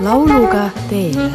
lauluga 0.00 0.70
teele. 0.88 1.30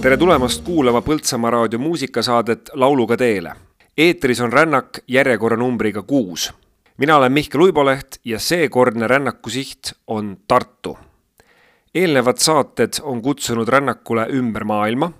tere 0.00 0.16
tulemast 0.16 0.64
kuulama 0.64 1.02
Põltsamaa 1.02 1.50
raadio 1.50 1.78
muusikasaadet 1.78 2.70
Lauluga 2.74 3.16
teele. 3.16 3.52
eetris 3.98 4.40
on 4.40 4.52
rännak 4.52 4.98
järjekorranumbriga 5.08 6.02
kuus. 6.02 6.52
mina 6.98 7.16
olen 7.16 7.32
Mihkel 7.32 7.60
Uiboleht 7.60 8.16
ja 8.24 8.38
seekordne 8.38 9.06
rännaku 9.06 9.50
siht 9.50 9.92
on 10.06 10.36
Tartu. 10.48 10.98
eelnevad 11.94 12.36
saated 12.36 12.92
on 13.02 13.22
kutsunud 13.22 13.68
rännakule 13.68 14.26
ümber 14.30 14.64
maailma, 14.64 15.12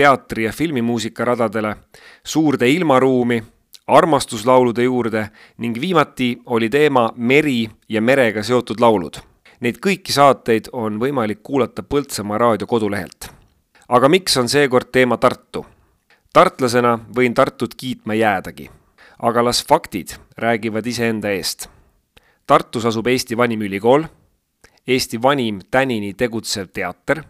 teatri- 0.00 0.42
ja 0.44 0.52
filmimuusika 0.52 1.24
radadele, 1.24 1.76
suurde 2.24 2.70
ilmaruumi 2.70 3.42
armastuslaulude 3.86 4.82
juurde 4.82 5.28
ning 5.58 5.80
viimati 5.80 6.42
oli 6.46 6.68
teema 6.70 7.12
meri 7.16 7.70
ja 7.88 8.02
merega 8.02 8.42
seotud 8.42 8.80
laulud. 8.80 9.18
Neid 9.60 9.78
kõiki 9.78 10.14
saateid 10.14 10.70
on 10.72 10.98
võimalik 11.00 11.42
kuulata 11.42 11.82
Põltsamaa 11.82 12.38
raadio 12.38 12.66
kodulehelt. 12.66 13.30
aga 13.88 14.08
miks 14.08 14.36
on 14.36 14.48
seekord 14.48 14.90
teema 14.92 15.16
Tartu? 15.16 15.66
tartlasena 16.32 16.98
võin 17.16 17.34
Tartut 17.34 17.74
kiitma 17.74 18.14
jäädagi, 18.14 18.70
aga 19.18 19.44
las 19.44 19.64
faktid 19.66 20.14
räägivad 20.38 20.86
iseenda 20.86 21.30
eest. 21.30 21.68
Tartus 22.46 22.84
asub 22.84 23.06
Eesti 23.06 23.36
vanim 23.36 23.60
ülikool, 23.60 24.04
Eesti 24.86 25.22
vanim 25.22 25.60
tänini 25.70 26.14
tegutsev 26.14 26.68
teater, 26.72 27.22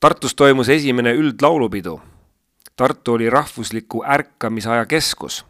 Tartus 0.00 0.34
toimus 0.34 0.68
esimene 0.68 1.12
üldlaulupidu, 1.12 2.00
Tartu 2.76 3.12
oli 3.12 3.30
rahvusliku 3.30 4.04
ärkamisaja 4.04 4.86
keskus 4.86 5.44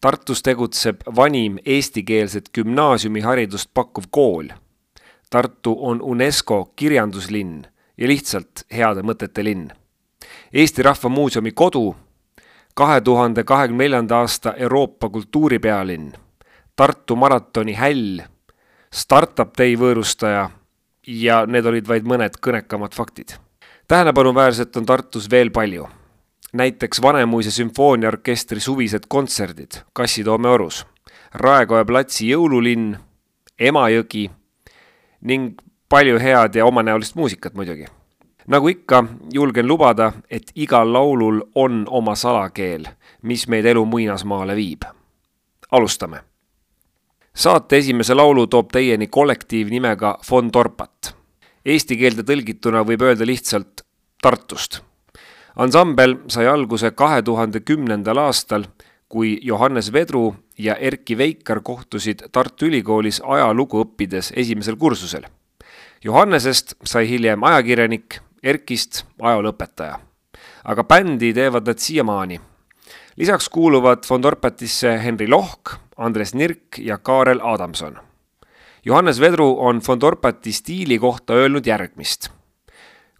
Tartus 0.00 0.42
tegutseb 0.42 1.00
vanim 1.16 1.56
eestikeelset 1.66 2.50
gümnaasiumiharidust 2.54 3.70
pakkuv 3.74 4.04
kool. 4.10 4.48
Tartu 5.30 5.76
on 5.80 6.02
UNESCO 6.02 6.72
kirjanduslinn 6.76 7.64
ja 7.98 8.06
lihtsalt 8.08 8.62
heade 8.70 9.02
mõtete 9.02 9.42
linn. 9.44 9.66
Eesti 10.54 10.86
Rahva 10.86 11.10
Muuseumi 11.10 11.50
kodu, 11.50 11.96
kahe 12.74 13.00
tuhande 13.00 13.44
kahekümne 13.44 13.84
neljanda 13.84 14.22
aasta 14.22 14.54
Euroopa 14.54 15.08
kultuuripealinn, 15.08 16.12
Tartu 16.76 17.16
maratoni 17.16 17.74
häll, 17.74 18.22
startup 18.94 19.56
day 19.58 19.74
võõrustaja 19.74 20.50
ja 21.06 21.44
need 21.46 21.66
olid 21.66 21.88
vaid 21.88 22.06
mõned 22.06 22.38
kõnekamad 22.38 22.94
faktid. 22.94 23.34
tähelepanuväärset 23.88 24.76
on 24.76 24.86
Tartus 24.86 25.30
veel 25.30 25.50
palju 25.50 25.88
näiteks 26.52 27.02
Vanemuise 27.02 27.50
sümfooniaorkestri 27.50 28.60
suvised 28.60 29.00
kontserdid 29.08 29.70
Kassitoome 29.92 30.48
orus, 30.48 30.86
Raekoja 31.34 31.84
platsi 31.84 32.30
jõululinn, 32.30 32.96
Emajõgi 33.58 34.30
ning 35.20 35.58
palju 35.88 36.18
head 36.18 36.54
ja 36.54 36.66
omanäolist 36.66 37.14
muusikat 37.14 37.54
muidugi. 37.54 37.84
nagu 38.46 38.68
ikka, 38.68 39.04
julgen 39.32 39.68
lubada, 39.68 40.12
et 40.30 40.52
igal 40.54 40.92
laulul 40.92 41.42
on 41.54 41.84
oma 41.90 42.14
salakeel, 42.14 42.86
mis 43.22 43.48
meid 43.48 43.66
elu 43.66 43.84
muinasmaale 43.84 44.56
viib. 44.56 44.82
alustame. 45.70 46.20
saate 47.34 47.76
esimese 47.76 48.14
laulu 48.14 48.46
toob 48.46 48.72
teieni 48.72 49.06
kollektiiv 49.06 49.68
nimega 49.68 50.18
Von 50.30 50.50
Torpat. 50.50 51.14
Eesti 51.64 51.96
keelde 51.96 52.22
tõlgituna 52.22 52.84
võib 52.86 53.02
öelda 53.02 53.26
lihtsalt 53.26 53.82
Tartust 54.22 54.87
ansambel 55.58 56.16
sai 56.30 56.46
alguse 56.46 56.90
kahe 56.90 57.22
tuhande 57.22 57.60
kümnendal 57.60 58.18
aastal, 58.22 58.64
kui 59.08 59.38
Johannes 59.42 59.92
Vedru 59.92 60.34
ja 60.58 60.74
Erki 60.74 61.18
Veikar 61.18 61.60
kohtusid 61.64 62.28
Tartu 62.32 62.68
Ülikoolis 62.68 63.20
ajalugu 63.24 63.82
õppides 63.84 64.32
esimesel 64.36 64.76
kursusel. 64.76 65.24
Johannesest 66.04 66.76
sai 66.84 67.08
hiljem 67.08 67.44
ajakirjanik, 67.44 68.20
Erkist 68.42 69.04
ajalooõpetaja. 69.18 69.98
aga 70.64 70.84
bändi 70.84 71.32
teevad 71.34 71.66
nad 71.66 71.78
siiamaani. 71.78 72.40
lisaks 73.16 73.48
kuuluvad 73.48 74.04
von 74.10 74.22
Dorpatisse 74.22 74.98
Henri 75.04 75.28
Lohk, 75.28 75.74
Andres 75.96 76.34
Nirk 76.34 76.78
ja 76.78 76.98
Kaarel 76.98 77.40
Adamson. 77.42 77.98
Johannes 78.84 79.20
Vedru 79.20 79.56
on 79.58 79.80
von 79.88 80.00
Dorpati 80.00 80.52
stiili 80.52 80.98
kohta 80.98 81.34
öelnud 81.34 81.66
järgmist 81.66 82.37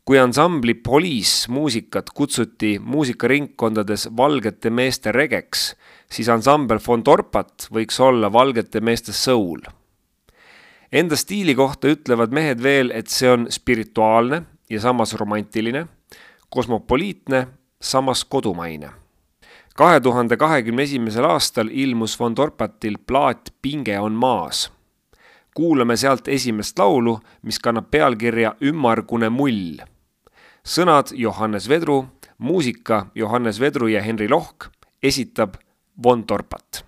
kui 0.08 0.16
ansambli 0.19 0.72
Police 0.74 1.50
muusikat 1.52 2.10
kutsuti 2.16 2.78
muusikaringkondades 2.80 4.06
valgete 4.16 4.70
meeste 4.70 5.12
regeks, 5.12 5.74
siis 6.12 6.30
ansambel 6.32 6.78
Von 6.86 7.02
Torpat 7.04 7.66
võiks 7.69 8.00
olla 8.00 8.30
valgete 8.32 8.80
meeste 8.80 9.12
soul. 9.12 9.60
Enda 10.92 11.16
stiili 11.16 11.52
kohta 11.54 11.91
ütlevad 11.92 12.32
mehed 12.32 12.62
veel, 12.64 12.88
et 12.96 13.12
see 13.12 13.28
on 13.28 13.44
spirituaalne 13.52 14.38
ja 14.72 14.80
samas 14.80 15.12
romantiline, 15.12 15.84
kosmopoliitne, 16.48 17.44
samas 17.80 18.25
kodumaine. 18.25 18.88
kahe 19.76 20.00
tuhande 20.00 20.36
kahekümne 20.36 20.82
esimesel 20.82 21.25
aastal 21.25 21.69
ilmus 21.69 22.16
Von 22.20 22.34
Torpatil 22.34 22.96
plaat 23.06 23.52
Pinge 23.62 24.00
on 24.00 24.12
maas 24.12 24.70
kuulame 25.54 25.96
sealt 25.96 26.28
esimest 26.28 26.78
laulu, 26.78 27.19
mis 27.42 27.58
kannab 27.58 27.90
pealkirja 27.90 28.54
Ümmargune 28.62 29.28
mull 29.28 29.97
sõnad 30.69 31.15
Johannes 31.17 31.69
Vedru, 31.71 32.03
muusika 32.39 33.06
Johannes 33.17 33.61
Vedru 33.61 33.89
ja 33.89 34.05
Henri 34.05 34.29
Lohk, 34.29 34.69
esitab 35.03 35.56
Von 35.97 36.27
Torpat 36.29 36.88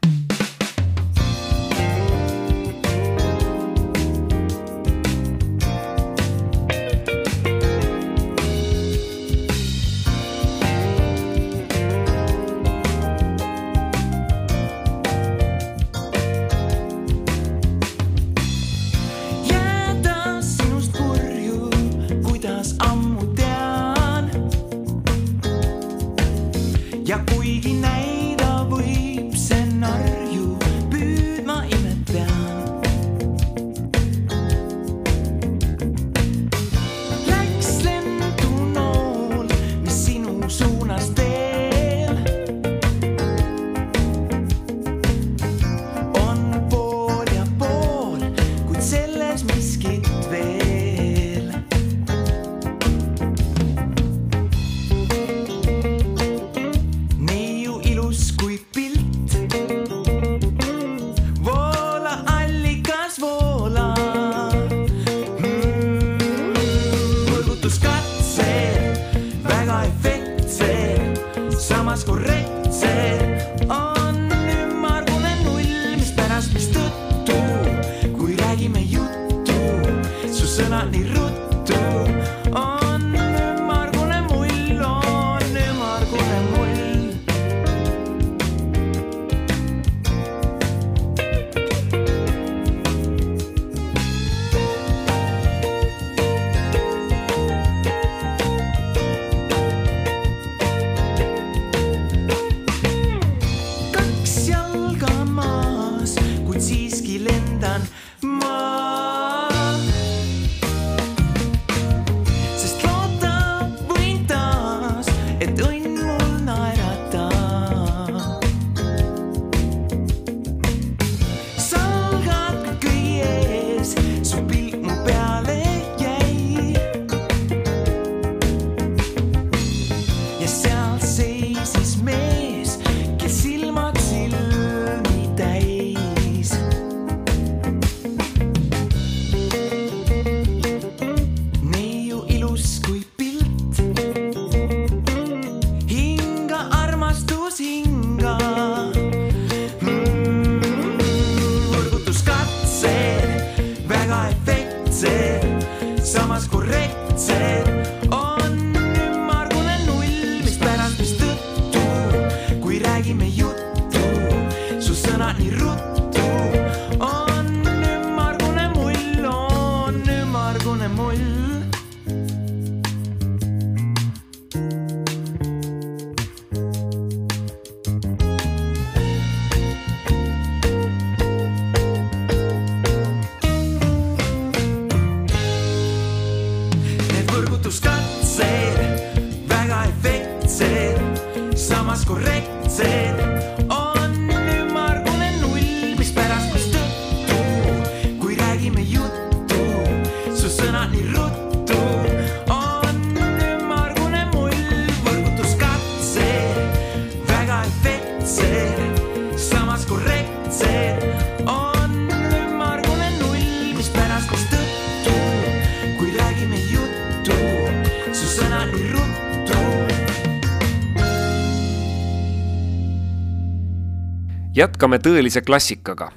jätkame 224.80 224.96
tõelise 224.98 225.42
klassikaga. 225.44 226.10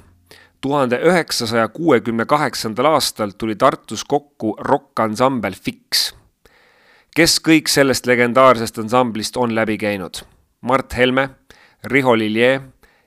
tuhande 0.60 0.96
üheksasaja 0.96 1.68
kuuekümne 1.68 2.24
kaheksandal 2.24 2.86
aastal 2.94 3.34
tuli 3.36 3.56
Tartus 3.56 4.04
kokku 4.04 4.56
rokkansambel 4.58 5.52
Fix. 5.52 6.14
kes 7.14 7.40
kõik 7.40 7.68
sellest 7.68 8.06
legendaarsest 8.06 8.78
ansamblist 8.78 9.36
on 9.36 9.54
läbi 9.54 9.76
käinud? 9.76 10.24
Mart 10.62 10.96
Helme, 10.96 11.28
Riho 11.84 12.16
Lilje, 12.16 12.60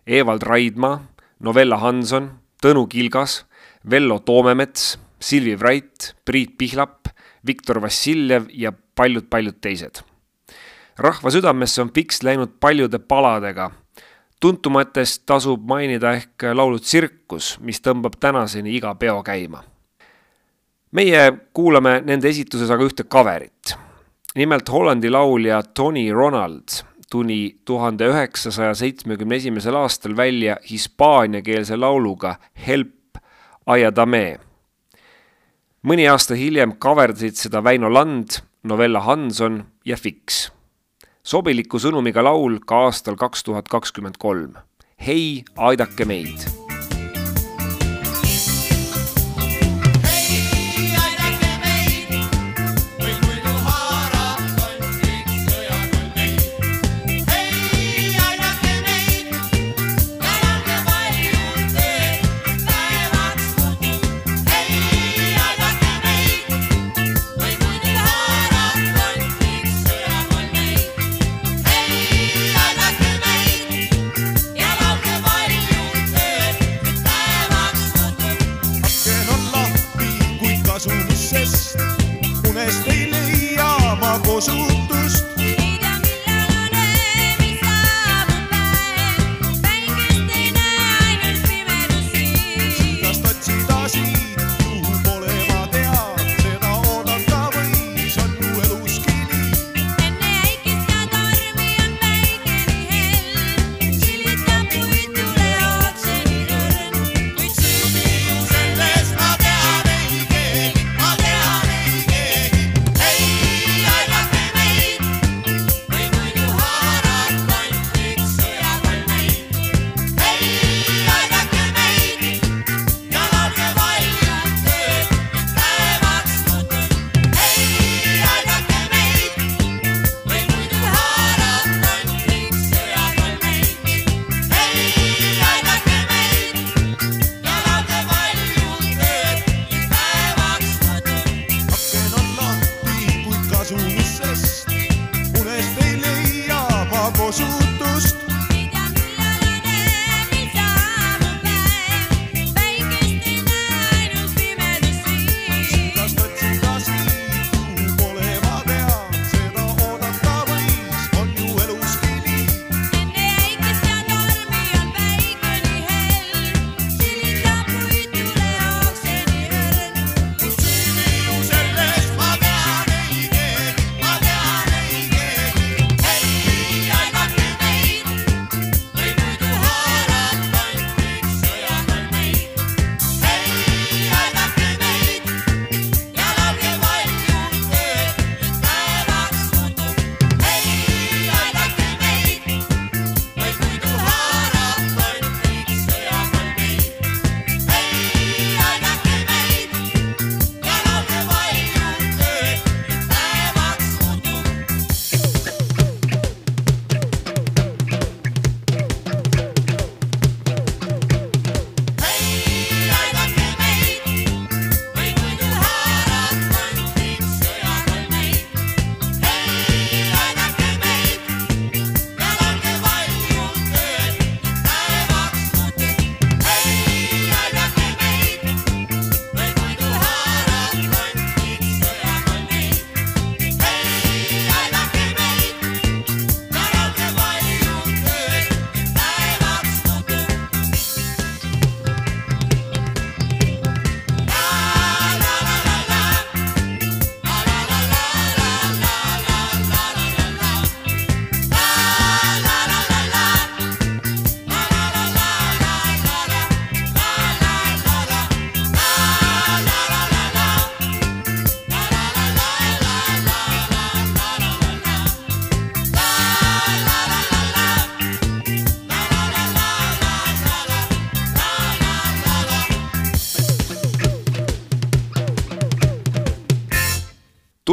Evald 0.05 0.43
Raidma, 0.43 1.01
Novella 1.39 1.77
Hanson, 1.77 2.29
Tõnu 2.61 2.87
Kilgas, 2.87 3.45
Vello 3.89 4.19
Toomemets, 4.19 4.99
Silvi 5.19 5.59
Vrait, 5.59 6.13
Priit 6.25 6.57
Pihlap, 6.57 7.07
Viktor 7.47 7.81
Vassiljev 7.81 8.45
ja 8.53 8.71
paljud-paljud 8.95 9.57
teised. 9.61 10.03
rahva 10.97 11.31
südamesse 11.31 11.81
on 11.81 11.89
Fix 11.93 12.21
läinud 12.21 12.59
paljude 12.59 12.99
paladega 12.99 13.71
tuntumatest 14.39 15.23
tasub 15.25 15.65
mainida 15.67 16.13
ehk 16.17 16.45
laulu 16.53 16.79
Tsirkus, 16.79 17.57
mis 17.61 17.81
tõmbab 17.81 18.19
tänaseni 18.19 18.75
iga 18.77 18.95
peo 18.95 19.23
käima. 19.23 19.63
meie 20.91 21.31
kuulame 21.53 22.01
nende 22.05 22.29
esituses 22.29 22.69
aga 22.71 22.83
ühte 22.83 23.03
coverit. 23.03 23.75
nimelt 24.35 24.69
Hollandi 24.69 25.09
laulja 25.09 25.63
Tony 25.63 26.11
Ronald 26.11 26.83
tuli 27.09 27.59
tuhande 27.65 28.07
üheksasaja 28.07 28.73
seitsmekümne 28.75 29.35
esimesel 29.35 29.75
aastal 29.75 30.17
välja 30.17 30.57
hispaaniakeelse 30.69 31.77
lauluga 31.77 32.35
Help 32.67 33.17
Ayadame. 33.65 34.39
mõni 35.83 36.07
aasta 36.11 36.35
hiljem 36.35 36.77
kaverdasid 36.77 37.35
seda 37.35 37.63
Väino 37.63 37.93
Land, 37.93 38.41
Novella 38.63 38.99
Hanson 38.99 39.65
ja 39.85 39.97
Fix 39.97 40.56
sobiliku 41.27 41.79
sõnumiga 41.83 42.23
laul 42.23 42.61
ka 42.63 42.85
aastal 42.87 43.17
kaks 43.19 43.43
tuhat 43.43 43.67
kakskümmend 43.67 44.15
kolm. 44.21 44.55
hei, 45.07 45.43
aidake 45.57 46.07
meid 46.07 46.66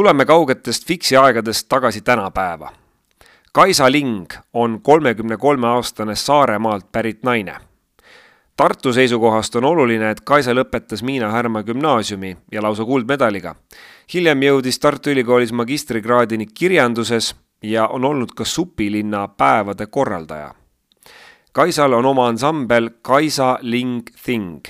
tuleme 0.05 0.25
kaugetest 0.25 0.87
fiksi 0.87 1.17
aegadest 1.17 1.65
tagasi 1.69 2.01
tänapäeva. 2.01 2.71
Kaisa 3.51 3.91
Ling 3.91 4.25
on 4.53 4.81
kolmekümne 4.81 5.37
kolme 5.37 5.67
aastane 5.67 6.15
Saaremaalt 6.15 6.91
pärit 6.91 7.23
naine. 7.23 7.55
Tartu 8.57 8.93
seisukohast 8.93 9.55
on 9.55 9.65
oluline, 9.65 10.11
et 10.11 10.21
Kaisa 10.21 10.53
lõpetas 10.53 11.03
Miina 11.03 11.31
Härma 11.31 11.63
gümnaasiumi 11.63 12.37
ja 12.51 12.61
lausa 12.61 12.85
kuldmedaliga. 12.85 13.55
hiljem 14.13 14.41
jõudis 14.41 14.79
Tartu 14.79 15.09
Ülikoolis 15.09 15.51
magistrikraadini 15.51 16.45
kirjanduses 16.45 17.35
ja 17.63 17.87
on 17.87 18.05
olnud 18.05 18.29
ka 18.35 18.45
supilinna 18.45 19.27
päevade 19.27 19.85
korraldaja. 19.85 20.55
Kaisal 21.51 21.93
on 21.93 22.05
oma 22.05 22.27
ansambel 22.27 22.89
Kaisa 23.01 23.57
Ling 23.61 24.09
Thing, 24.23 24.65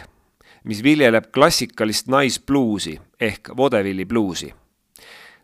mis 0.64 0.84
viljeleb 0.84 1.26
klassikalist 1.34 2.08
naisbluusi 2.08 3.02
ehk 3.20 3.50
vodevilli 3.58 4.06
bluusi 4.06 4.54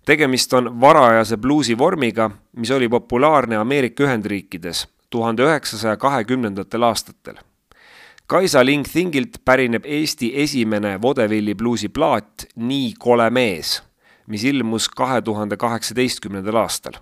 tegemist 0.05 0.53
on 0.53 0.81
varajase 0.81 1.37
bluusi 1.37 1.77
vormiga, 1.77 2.31
mis 2.57 2.71
oli 2.71 2.89
populaarne 2.89 3.55
Ameerika 3.57 4.03
Ühendriikides 4.03 4.87
tuhande 5.09 5.43
üheksasaja 5.43 5.97
kahekümnendatel 5.97 6.81
aastatel. 6.81 7.35
Kaisa 8.27 8.65
Ling 8.65 8.85
Thingilt 8.87 9.41
pärineb 9.45 9.85
Eesti 9.85 10.31
esimene 10.35 11.01
vodevilli 11.01 11.55
bluusi 11.55 11.89
plaat 11.89 12.45
Nii 12.55 12.93
kole 12.99 13.29
mees, 13.29 13.81
mis 14.27 14.43
ilmus 14.43 14.89
kahe 14.89 15.21
tuhande 15.21 15.57
kaheksateistkümnendal 15.57 16.55
aastal. 16.55 16.93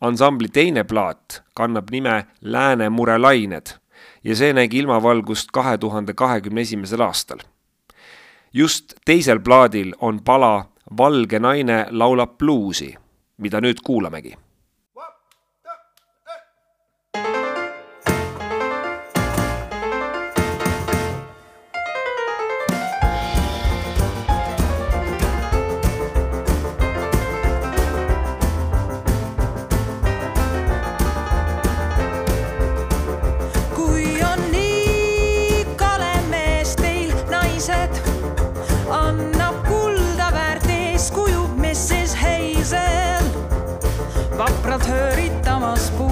ansambli 0.00 0.48
teine 0.48 0.84
plaat 0.84 1.42
kannab 1.54 1.90
nime 1.90 2.26
Lääne 2.40 2.88
murelained 2.88 3.66
ja 4.24 4.36
see 4.36 4.52
nägi 4.52 4.78
ilmavalgust 4.78 5.50
kahe 5.52 5.78
tuhande 5.78 6.14
kahekümne 6.14 6.60
esimesel 6.60 7.00
aastal. 7.00 7.38
just 8.52 8.94
teisel 9.04 9.40
plaadil 9.40 9.94
on 10.00 10.20
pala 10.24 10.71
Valge 10.98 11.38
naine 11.38 11.86
laulab 11.90 12.38
bluusi, 12.38 12.90
mida 13.38 13.60
nüüd 13.60 13.80
kuulamegi 13.84 14.34
vapralt 44.82 44.86
hööritamas 44.86 45.90
puusi, 45.90 46.11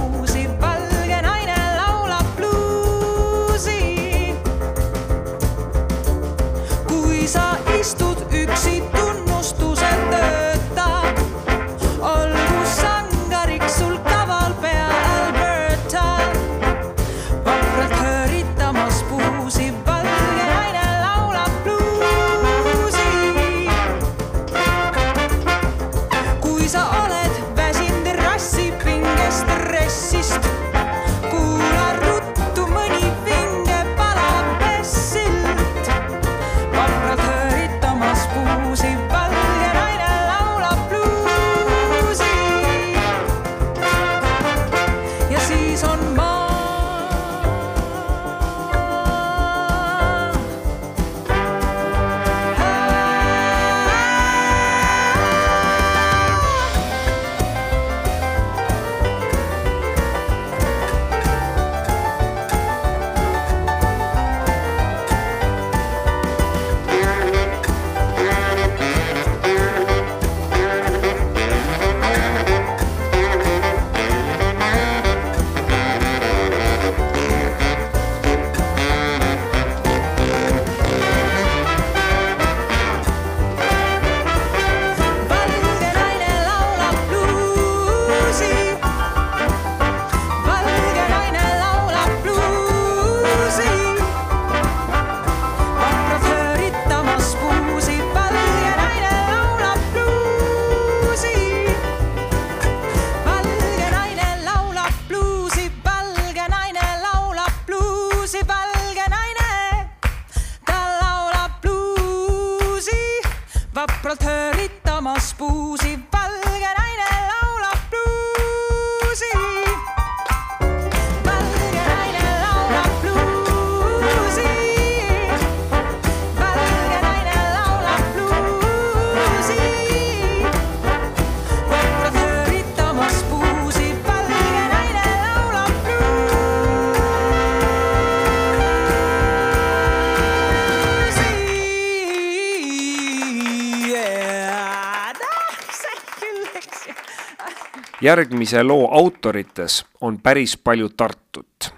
järgmise 148.01 148.63
loo 148.63 148.89
autorites 148.93 149.85
on 150.01 150.21
päris 150.21 150.57
palju 150.57 150.89
Tartut. 150.89 151.75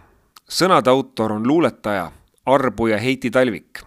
sõnade 0.48 0.90
autor 0.90 1.32
on 1.32 1.48
luuletaja, 1.48 2.12
arbuja 2.46 2.98
Heiti 2.98 3.30
Talvik. 3.30 3.80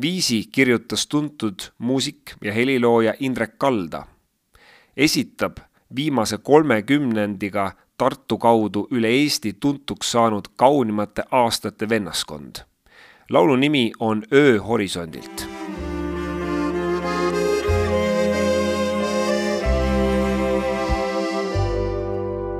viisi 0.00 0.44
kirjutas 0.52 1.06
tuntud 1.06 1.60
muusik 1.78 2.34
ja 2.44 2.52
helilooja 2.52 3.14
Indrek 3.20 3.58
Kalda. 3.58 4.06
esitab 4.96 5.56
viimase 5.96 6.38
kolmekümnendiga 6.38 7.72
Tartu 7.98 8.38
kaudu 8.38 8.88
üle 8.90 9.08
Eesti 9.08 9.52
tuntuks 9.52 10.12
saanud 10.12 10.48
kaunimate 10.56 11.22
aastate 11.30 11.88
vennaskond. 11.88 12.56
laulu 13.30 13.56
nimi 13.56 13.92
on 14.00 14.22
Öö 14.32 14.60
horisondilt 14.60 15.55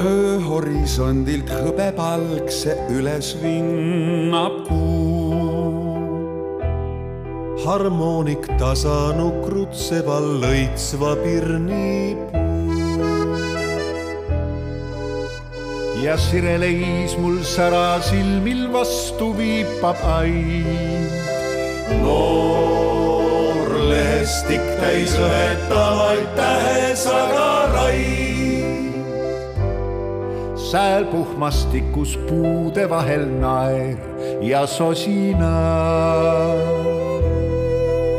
ööhorisondilt 0.00 1.50
hõbepalkse 1.50 2.76
üles 2.92 3.34
vinnab 3.42 4.64
kuu. 4.68 5.04
harmoonik 7.66 8.44
tasa 8.60 9.12
nukrutseval 9.18 10.26
lõitsva 10.42 11.16
pirni 11.22 12.14
ja 16.04 16.14
sireleis 16.28 17.16
mul 17.18 17.40
sära 17.42 17.98
silmil 18.08 18.68
vastu 18.72 19.32
viipab 19.38 19.98
ain. 20.18 21.10
noor 22.04 23.68
lehest 23.90 24.16
maastik 24.26 24.64
täis 24.80 25.12
õhetavaid 25.14 26.26
tähesagaraid. 26.36 28.35
Sääl 30.70 31.04
puhmastikus 31.04 32.16
puude 32.16 32.90
vahel 32.90 33.26
naer 33.40 33.96
ja 34.40 34.66
sosina. 34.66 35.52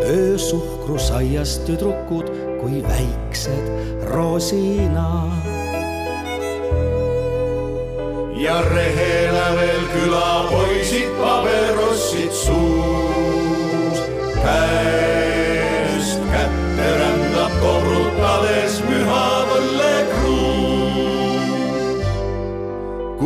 öösuhkrusaias 0.08 1.58
tüdrukud 1.68 2.32
kui 2.62 2.84
väiksed 2.84 3.68
roosinad. 4.04 5.44
ja 8.38 8.62
rehele 8.62 9.48
veel 9.60 9.86
külapoisid 9.94 11.12
paberossid 11.20 12.32
suus. 12.32 14.00
käest 14.44 15.17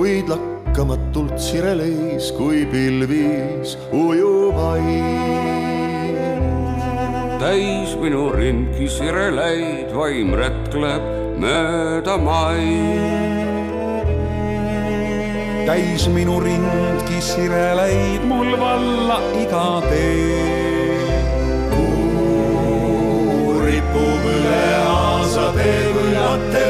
kuid 0.01 0.29
lakkamatult 0.33 1.37
sireleis 1.37 2.31
kui 2.33 2.65
pilvis 2.65 3.77
ujuvaid. 3.93 5.27
täis 7.41 7.93
minu 8.01 8.31
ringi 8.33 8.87
sireleid, 8.89 9.93
vaim 9.93 10.33
rätkleb 10.41 11.05
mööda 11.43 12.15
maid. 12.17 14.09
täis 15.69 16.07
minu 16.15 16.39
rindki 16.47 17.21
sireleid 17.21 18.25
mul 18.25 18.57
valla 18.63 19.19
iga 19.43 19.67
tee. 19.85 20.97
kuu 21.75 23.53
ripub 23.69 24.25
üle 24.33 24.65
aasatee 24.81 25.79
kui 25.93 26.09
latern 26.17 26.60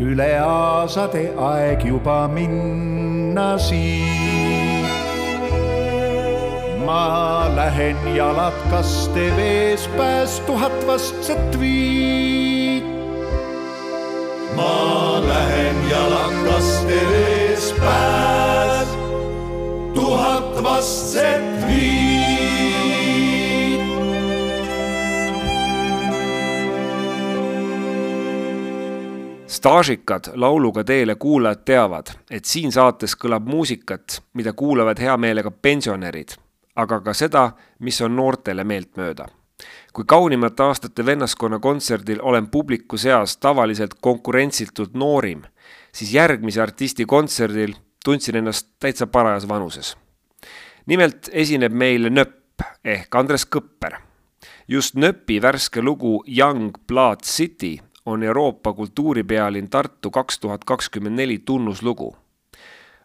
üle 0.00 0.40
aasade 0.40 1.32
aeg 1.38 1.84
juba 1.86 2.28
minna 2.28 3.58
siit. 3.58 4.90
ma 6.86 7.48
lähen 7.56 7.96
jalad 8.16 8.56
kaste 8.70 9.26
vees 9.36 9.88
pääs 9.96 10.40
tuhat 10.46 10.86
vastset 10.86 11.60
viit. 11.60 12.84
ma 14.56 15.20
lähen 15.28 15.78
jalakaste 15.90 16.98
vees 17.10 17.72
pääs 17.78 18.88
tuhat 19.94 20.62
vastset 20.64 21.46
viit. 21.68 22.13
Staažikad 29.64 30.24
Lauluga 30.34 30.84
teele 30.84 31.14
kuulajad 31.14 31.58
teavad, 31.64 32.06
et 32.30 32.44
siin 32.44 32.72
saates 32.72 33.14
kõlab 33.16 33.46
muusikat, 33.48 34.18
mida 34.36 34.52
kuulavad 34.52 34.98
hea 35.00 35.14
meelega 35.16 35.48
pensionärid, 35.50 36.34
aga 36.76 36.98
ka 37.00 37.14
seda, 37.16 37.44
mis 37.80 38.00
on 38.04 38.12
noortele 38.16 38.64
meeltmööda. 38.64 39.26
kui 39.92 40.04
kaunimate 40.04 40.62
aastate 40.62 41.06
vennaskonna 41.06 41.58
kontserdil 41.58 42.18
olen 42.22 42.48
publiku 42.50 42.96
seas 42.98 43.36
tavaliselt 43.36 43.94
konkurentsitult 44.00 44.94
noorim, 44.94 45.42
siis 45.92 46.12
järgmise 46.12 46.62
artisti 46.62 47.06
kontserdil 47.06 47.74
tundsin 48.04 48.36
ennast 48.36 48.68
täitsa 48.78 49.06
parajas 49.06 49.48
vanuses. 49.48 49.96
nimelt 50.86 51.30
esineb 51.32 51.72
meil 51.72 52.10
Nöpp 52.10 52.60
ehk 52.84 53.14
Andres 53.14 53.46
Kõpper 53.56 53.96
just 54.68 54.94
Nööpi 54.94 55.42
värske 55.42 55.82
lugu 55.82 56.22
Young 56.26 56.76
Blood 56.86 57.22
City 57.22 57.78
on 58.06 58.22
Euroopa 58.22 58.72
kultuuripealinn 58.72 59.70
Tartu 59.70 60.10
kaks 60.10 60.38
tuhat 60.38 60.64
kakskümmend 60.64 61.16
neli 61.16 61.38
tunnuslugu. 61.38 62.16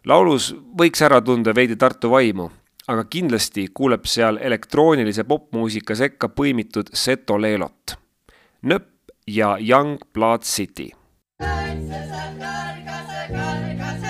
laulus 0.06 0.54
võiks 0.78 1.02
ära 1.04 1.20
tunda 1.20 1.54
veidi 1.54 1.76
Tartu 1.76 2.10
vaimu, 2.10 2.50
aga 2.88 3.04
kindlasti 3.04 3.68
kuuleb 3.74 4.04
seal 4.04 4.38
elektroonilise 4.40 5.24
popmuusika 5.24 5.94
sekka 5.94 6.28
põimitud 6.28 6.92
Seto 6.92 7.40
Leelot. 7.40 7.96
Nööp 8.62 8.88
ja 9.26 9.56
Young 9.60 9.98
Blood 10.12 10.42
City 10.42 10.90
the 13.70 14.09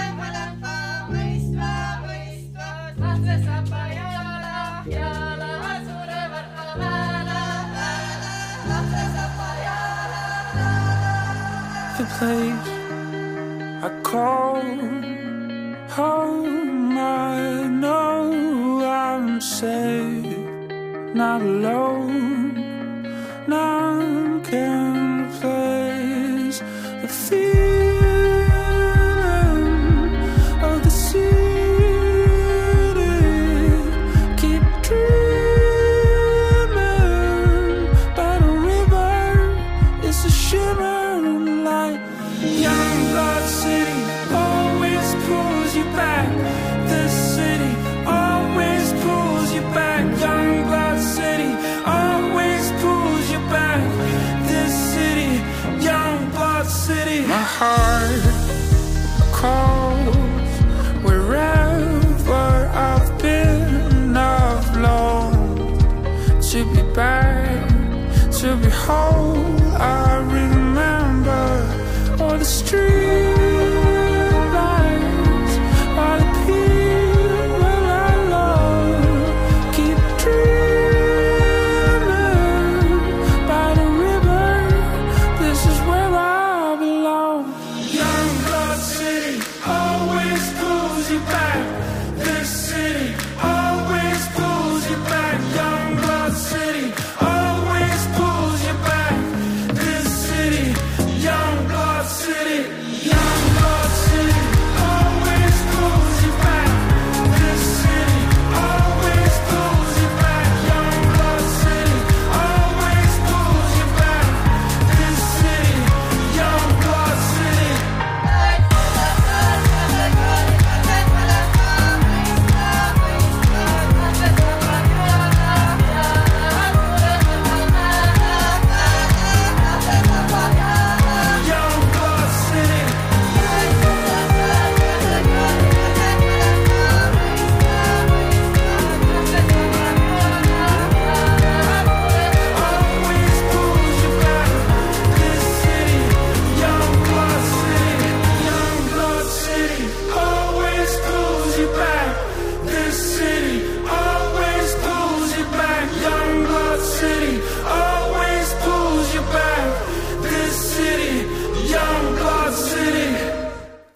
place 12.21 12.69
I 13.87 13.91
call 14.03 14.61
home. 15.97 16.99
I 16.99 17.67
know 17.83 18.85
I'm 18.85 19.41
safe, 19.41 20.37
not 21.15 21.41
alone. 21.41 22.53
None 23.49 24.45
can 24.45 24.93
replace 25.25 26.59
the 27.01 27.09
feeling 27.09 27.80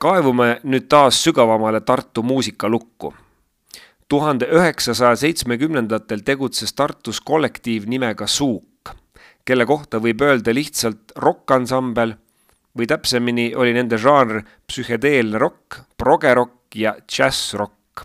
kaevume 0.04 0.58
nüüd 0.68 0.84
taas 0.92 1.16
sügavamale 1.24 1.80
Tartu 1.80 2.22
muusikalukku. 2.22 3.14
tuhande 4.08 4.44
üheksasaja 4.52 5.16
seitsmekümnendatel 5.16 6.20
tegutses 6.20 6.72
Tartus 6.72 7.20
kollektiiv 7.20 7.86
nimega 7.88 8.26
Suuk, 8.26 8.90
kelle 9.44 9.66
kohta 9.66 9.98
võib 10.04 10.20
öelda 10.20 10.54
lihtsalt 10.54 11.16
rokkansambel 11.16 12.14
või 12.78 12.86
täpsemini 12.86 13.46
oli 13.56 13.72
nende 13.72 13.96
žanr 13.96 14.42
psühhedeelne 14.68 15.40
rokk, 15.40 15.80
progerokk 15.96 16.76
ja 16.76 16.96
džässrokk. 17.08 18.04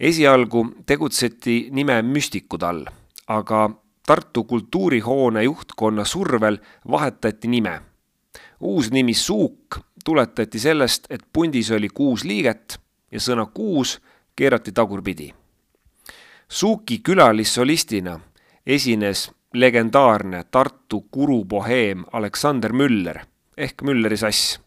esialgu 0.00 0.66
tegutseti 0.86 1.68
nime 1.70 2.02
Müstikud 2.02 2.62
all, 2.62 2.84
aga 3.28 3.70
Tartu 4.06 4.44
kultuurihoone 4.44 5.42
juhtkonna 5.42 6.04
survel 6.04 6.58
vahetati 6.90 7.48
nime. 7.48 7.80
uus 8.60 8.90
nimi 8.90 9.14
Suuk 9.14 9.84
tuletati 10.04 10.58
sellest, 10.58 11.06
et 11.10 11.22
pundis 11.32 11.70
oli 11.70 11.88
kuus 11.88 12.24
liiget 12.24 12.78
ja 13.12 13.20
sõna 13.20 13.46
kuus 13.46 13.98
keerati 14.36 14.72
tagurpidi. 14.72 15.34
Suuki 16.48 16.98
külalissolistina 16.98 18.18
esines 18.66 19.30
legendaarne 19.54 20.44
Tartu 20.50 21.06
kuruboheem 21.10 22.04
Aleksander 22.12 22.72
Müller 22.72 23.20
ehk 23.56 23.82
Mülleri 23.82 24.16
sass. 24.16 24.60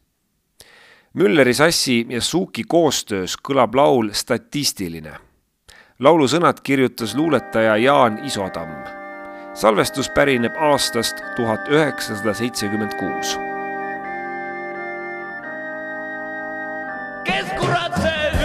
Mülleri 1.13 1.53
sassi 1.53 2.05
ja 2.09 2.21
Suuki 2.21 2.63
koostöös 2.67 3.37
kõlab 3.37 3.75
laul 3.75 4.09
Statistiline. 4.13 5.13
laulu 5.99 6.27
sõnad 6.27 6.61
kirjutas 6.63 7.15
luuletaja 7.15 7.77
Jaan 7.77 8.25
Isotamm. 8.25 8.83
salvestus 9.53 10.09
pärineb 10.09 10.53
aastast 10.59 11.15
tuhat 11.35 11.67
üheksasada 11.69 12.33
seitsekümmend 12.33 12.93
kuus 12.99 13.37
kes 17.61 18.36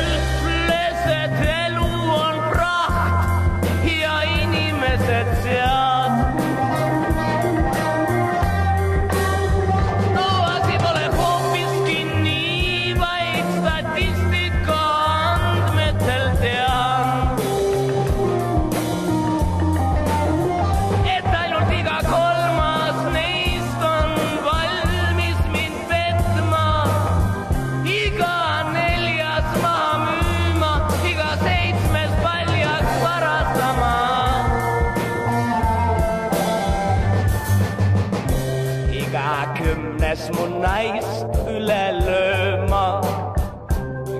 iga 39.32 39.54
kümnes 39.56 40.22
mu 40.36 40.44
naist 40.60 41.26
üle 41.48 41.84
lööma, 42.04 43.00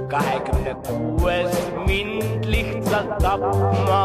kahekümne 0.09 0.73
kuues 0.87 1.57
mind 1.87 2.47
lihtsalt 2.49 3.21
tapma, 3.21 4.05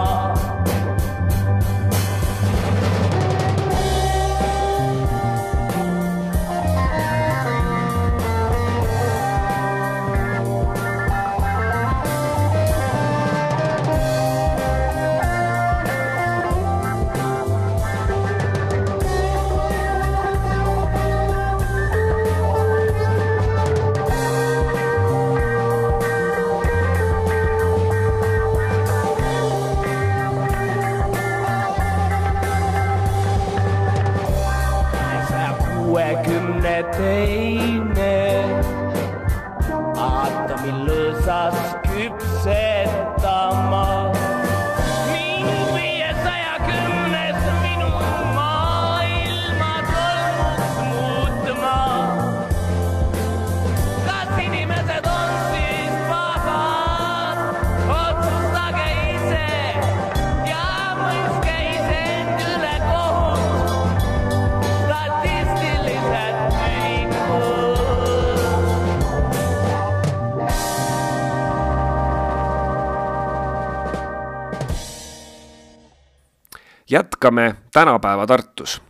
Jätkame 77.24 77.56
tänapäeva 77.74 78.28
Tartus. 78.28 78.82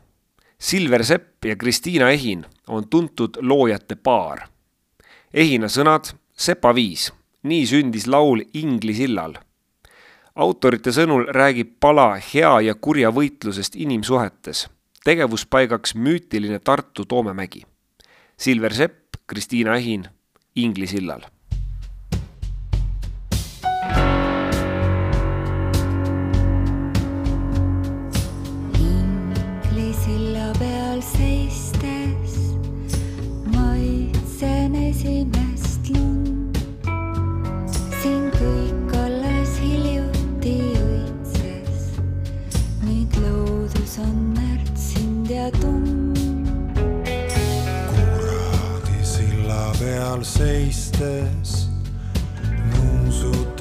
Silver 0.59 1.03
Sepp 1.03 1.45
ja 1.45 1.55
Kristiina 1.55 2.09
Ehin 2.09 2.45
on 2.67 2.89
tuntud 2.89 3.29
loojate 3.41 3.95
paar. 3.95 4.39
Ehina 5.33 5.67
sõnad, 5.67 6.15
Sepa 6.33 6.73
viis, 6.73 7.11
nii 7.43 7.65
sündis 7.65 8.07
laul 8.07 8.41
Ingli 8.53 8.93
sillal. 8.93 9.35
autorite 10.35 10.89
sõnul 10.89 11.27
räägib 11.29 11.77
pala 11.79 12.17
hea 12.33 12.61
ja 12.61 12.75
kurja 12.75 13.11
võitlusest 13.11 13.75
inimsuhetes, 13.75 14.67
tegevuspaigaks 15.03 15.95
müütiline 15.95 16.59
Tartu 16.59 17.05
Toomemägi. 17.05 17.61
Silver 18.37 18.73
Sepp, 18.73 19.15
Kristiina 19.27 19.75
Ehin, 19.75 20.07
Ingli 20.55 20.87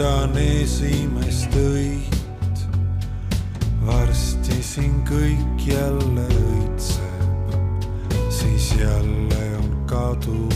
nuusutan 0.02 0.36
esimest 0.36 1.54
õit. 1.54 2.58
varsti 3.86 4.62
siin 4.62 5.02
kõik 5.06 5.66
jälle 5.66 6.26
õitseb, 6.26 7.54
siis 8.30 8.72
jälle 8.78 9.56
on 9.58 9.86
kadunud 9.86 10.51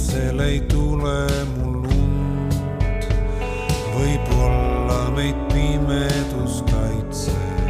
öösel 0.00 0.38
ei 0.38 0.60
tule 0.60 1.28
mul 1.56 1.84
und, 1.84 2.54
võib-olla 3.94 5.00
meid 5.16 5.36
pimedus 5.52 6.62
kaitseb. 6.70 7.68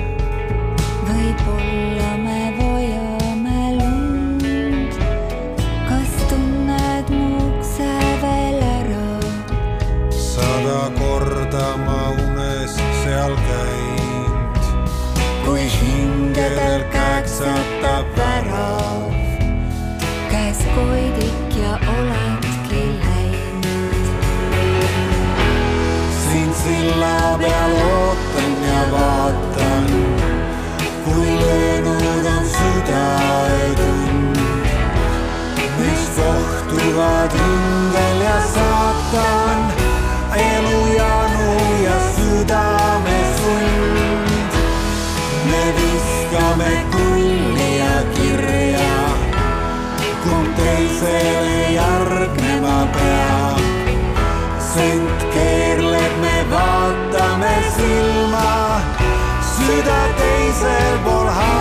võib-olla 1.09 2.11
me 2.23 2.43
vajame 2.59 3.65
lund. 3.81 4.95
kas 5.89 6.15
tunned 6.31 7.11
mu 7.17 7.27
ukse 7.49 7.91
veel 8.23 8.63
ära? 8.69 9.11
sada 10.15 10.81
korda 11.03 11.69
ma 11.83 12.01
unes 12.29 12.79
seal 13.03 13.35
käinud, 13.51 14.73
kui 15.45 15.67
hingedel 15.81 16.87
käksatab 16.95 18.17
värav, 18.17 19.07
käes 20.31 20.67
koidik 20.79 21.40
silla 26.71 27.39
peal 27.39 27.73
ootan 27.73 28.55
ja 28.69 28.83
vaatan, 28.93 29.87
kui 31.05 31.31
löönud 31.41 32.27
on 32.35 32.45
südaöötund, 32.55 34.37
mis 35.79 36.05
kohtuvad 36.17 37.35
ingel 37.47 38.21
ja 38.27 38.39
saatan, 38.55 39.59
elujanu 40.47 41.51
ja 41.85 41.99
südamesund. 42.17 43.71
me 45.51 45.65
viskame 45.77 46.73
kulli 46.93 47.79
ja 47.79 47.97
kirja, 48.15 48.95
kumb 50.23 50.55
teisele 50.57 51.73
järgnema 51.73 52.79
peab 52.93 53.21
teisel 60.61 60.99
pool 61.05 61.60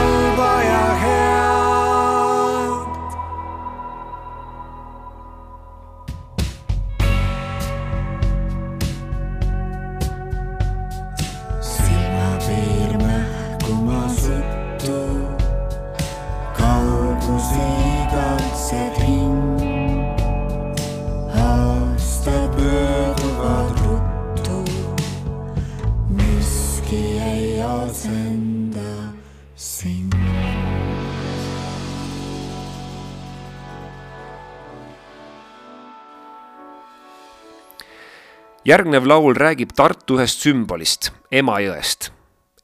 järgnev 38.69 39.07
laul 39.07 39.33
räägib 39.33 39.71
Tartu 39.75 40.19
ühest 40.19 40.43
sümbolist, 40.43 41.07
Emajõest. 41.31 42.11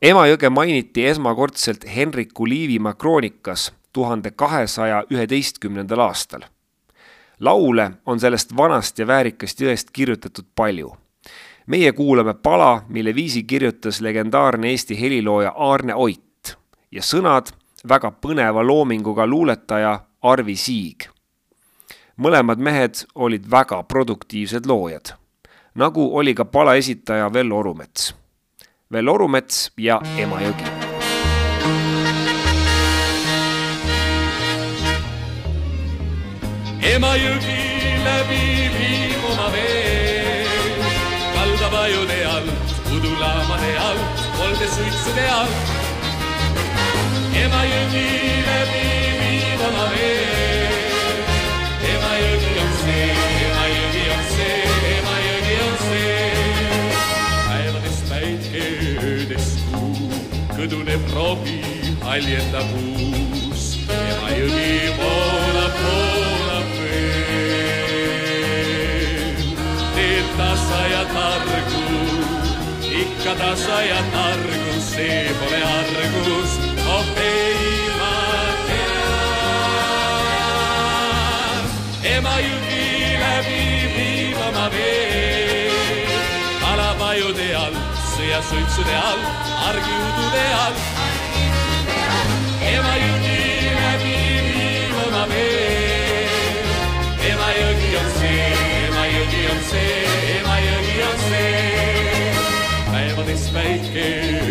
Emajõge 0.02 0.52
mainiti 0.54 1.06
esmakordselt 1.10 1.86
Henriku 1.96 2.46
Liivimaa 2.46 2.94
kroonikas 2.94 3.72
tuhande 3.94 4.32
kahesaja 4.32 5.04
üheteistkümnendal 5.10 6.00
aastal. 6.00 6.42
laule 7.40 7.92
on 8.06 8.20
sellest 8.20 8.56
vanast 8.58 9.00
ja 9.00 9.08
väärikast 9.08 9.62
jõest 9.62 9.90
kirjutatud 9.92 10.46
palju 10.56 10.92
meie 11.66 11.92
kuulame 11.92 12.34
pala, 12.34 12.84
mille 12.88 13.16
viisi 13.16 13.44
kirjutas 13.44 14.02
legendaarne 14.02 14.70
Eesti 14.70 15.02
helilooja 15.02 15.54
Aarne 15.58 15.96
Oit 15.96 16.58
ja 16.92 17.02
sõnad 17.02 17.52
väga 17.90 18.12
põneva 18.12 18.64
loominguga 18.68 19.28
luuletaja 19.28 20.00
Arvi 20.22 20.56
Siig. 20.56 21.10
mõlemad 22.18 22.58
mehed 22.58 23.06
olid 23.16 23.52
väga 23.52 23.84
produktiivsed 23.84 24.66
loojad, 24.66 25.16
nagu 25.76 26.18
oli 26.18 26.34
ka 26.34 26.46
pala 26.46 26.76
esitaja 26.76 27.34
Vello 27.34 27.58
Orumets. 27.58 28.16
Vello 28.92 29.14
Orumets 29.14 29.72
ja 29.78 30.00
Emajõgi. 30.18 30.68
Emajõgi 36.86 37.62
läbi 38.06 38.44
viib 38.78 39.24
oma 39.32 39.50
vee, 39.52 40.46
kaldab 41.34 41.76
ajude 41.82 42.20
alt, 42.30 42.76
udulaamade 42.96 43.74
alt, 43.90 44.26
koldesuitsude 44.38 45.28
alt. 45.34 45.76
Emajõgi 47.44 48.08
läbi 48.48 48.88
viib 49.20 49.70
oma 49.74 49.90
kõduneb 60.66 61.04
rohi, 61.14 61.60
haljendab 62.02 62.66
uus, 62.74 63.66
Emajõgi 63.86 64.98
voolab, 64.98 65.76
voolab 65.78 66.70
veel. 66.80 68.16
teed 69.94 70.28
tasa 70.40 70.82
ja 70.90 71.04
targu, 71.12 71.86
ikka 73.04 73.34
tasa 73.44 73.78
ja 73.86 74.02
targu, 74.16 74.74
see 74.90 75.30
pole 75.38 75.62
argus, 75.70 76.52
oh 76.96 77.08
ei 77.22 77.78
ma 78.00 78.18
tean. 78.66 79.06
Emajõgi 82.16 82.90
läbi 83.22 83.62
viib 84.00 84.38
oma 84.50 84.66
vee, 84.74 85.70
kalapajude 86.64 87.50
all, 87.54 87.85
sõjasuitsude 88.36 88.96
all, 89.00 89.22
argiudude 89.70 90.46
all. 90.60 90.76
Emajõgi 92.68 93.38
läbi 93.78 94.16
viib 94.48 94.96
oma 95.06 95.24
vee, 95.30 96.26
Emajõgi 97.30 97.92
on 98.02 98.10
see, 98.18 98.50
Emajõgi 98.90 99.44
on 99.54 99.62
see, 99.70 99.96
Emajõgi 100.34 100.98
on 101.06 101.18
see. 101.30 101.64
päevades 102.92 103.44
päike, 103.56 104.06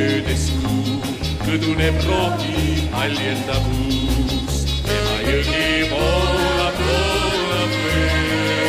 öödes 0.07 0.45
kuu, 0.63 0.97
kõduneb 1.45 2.01
rohi, 2.09 2.89
haljendab 2.97 3.65
uus. 3.75 4.65
Emajõgi 4.97 5.69
voolab, 5.93 6.77
voolab 6.89 7.73
veel. 7.85 8.65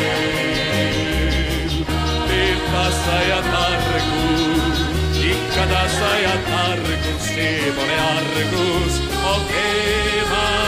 teeb 2.27 2.61
tasa 2.73 3.15
ja 5.55 5.65
targu, 5.65 5.71
ikka 5.71 5.73
tasa 5.73 6.19
ja 6.19 6.35
targu, 6.45 7.19
see 7.19 7.71
pole 7.75 7.97
argus, 7.99 8.99
okei 9.23 10.21
ma 10.29 10.64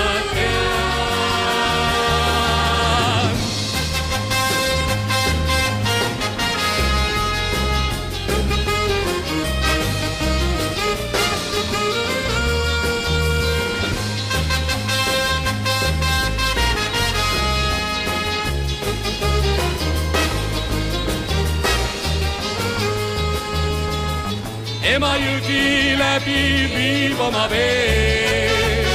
läbi 26.18 26.68
viib 26.74 27.20
oma 27.22 27.46
vee, 27.52 28.86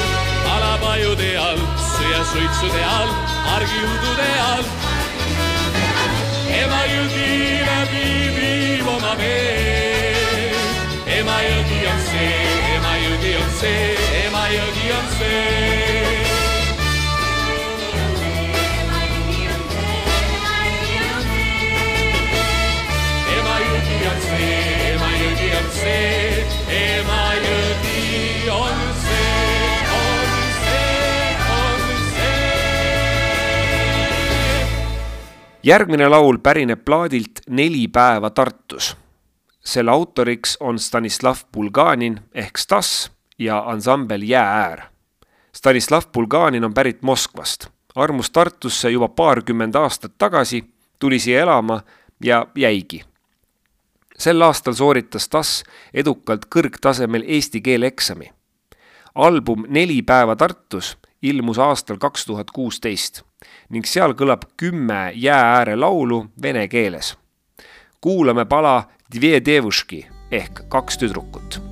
alapajude 0.54 1.28
all, 1.38 1.60
sõjasuitsude 1.92 2.82
all, 2.82 3.12
argiudude 3.54 4.30
all. 4.46 4.64
Emajõgi 6.62 7.36
läbi 7.68 8.08
viib 8.38 8.90
oma 8.96 9.14
vee, 9.20 10.50
Emajõgi 11.20 11.80
on 11.92 12.02
see, 12.08 12.42
Emajõgi 12.74 13.36
on 13.38 13.54
see, 13.60 13.86
Emajõgi 14.24 14.90
on 14.98 15.08
see. 15.20 15.62
Emajõgi 23.38 24.04
on 24.10 24.22
see, 24.28 24.62
Emajõgi 24.92 25.50
on 25.60 25.74
see, 25.78 26.31
järgmine 35.62 36.08
laul 36.08 36.38
pärineb 36.38 36.84
plaadilt 36.84 37.40
Neli 37.48 37.88
päeva 37.88 38.30
Tartus. 38.30 38.96
selle 39.64 39.90
autoriks 39.90 40.56
on 40.60 40.78
Stanislav 40.78 41.36
Bulganin 41.52 42.20
ehk 42.34 42.58
Stas 42.58 43.12
ja 43.38 43.62
ansambel 43.66 44.22
Jäääär. 44.22 44.82
Stanislav 45.52 46.02
Bulganin 46.12 46.64
on 46.64 46.74
pärit 46.74 47.02
Moskvast, 47.02 47.66
armus 47.94 48.30
Tartusse 48.30 48.90
juba 48.90 49.08
paarkümmend 49.08 49.74
aastat 49.74 50.12
tagasi, 50.18 50.64
tuli 50.98 51.18
siia 51.18 51.42
elama 51.42 51.80
ja 52.24 52.46
jäigi 52.56 53.04
sel 54.18 54.42
aastal 54.42 54.74
sooritas 54.74 55.24
Stas 55.24 55.64
edukalt 55.94 56.46
kõrgtasemel 56.54 57.24
eesti 57.26 57.60
keele 57.60 57.86
eksami. 57.86 58.32
album 59.14 59.64
Neli 59.68 60.02
päeva 60.02 60.36
Tartus 60.36 60.98
ilmus 61.22 61.58
aastal 61.58 61.96
kaks 61.96 62.26
tuhat 62.26 62.50
kuusteist 62.50 63.22
ning 63.72 63.88
seal 63.88 64.14
kõlab 64.14 64.46
kümme 64.56 65.12
jää 65.14 65.42
ääre 65.56 65.76
laulu 65.76 66.26
vene 66.42 66.68
keeles. 66.68 67.16
kuulame 68.00 68.44
pala 68.44 68.82
Dvie 69.14 69.40
devuški 69.44 70.06
ehk 70.30 70.64
kaks 70.68 70.98
tüdrukut 70.98 71.71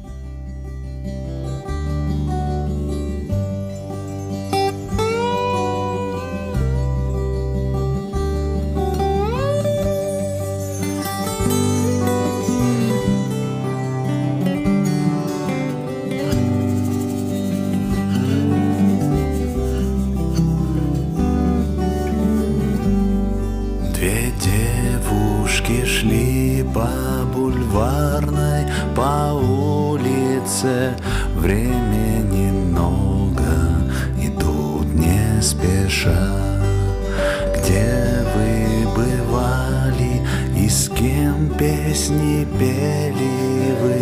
песни 41.91 42.47
пели 42.59 43.75
вы 43.81 43.97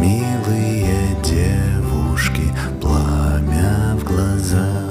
Милые 0.00 1.14
девушки, 1.22 2.50
пламя 2.80 3.96
в 3.96 4.04
глазах 4.04 4.88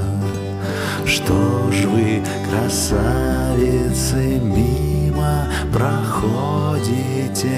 что 1.06 1.72
ж 1.72 1.86
вы, 1.86 2.22
красавицы, 2.50 4.42
мимо 4.44 5.48
проходите? 5.72 7.50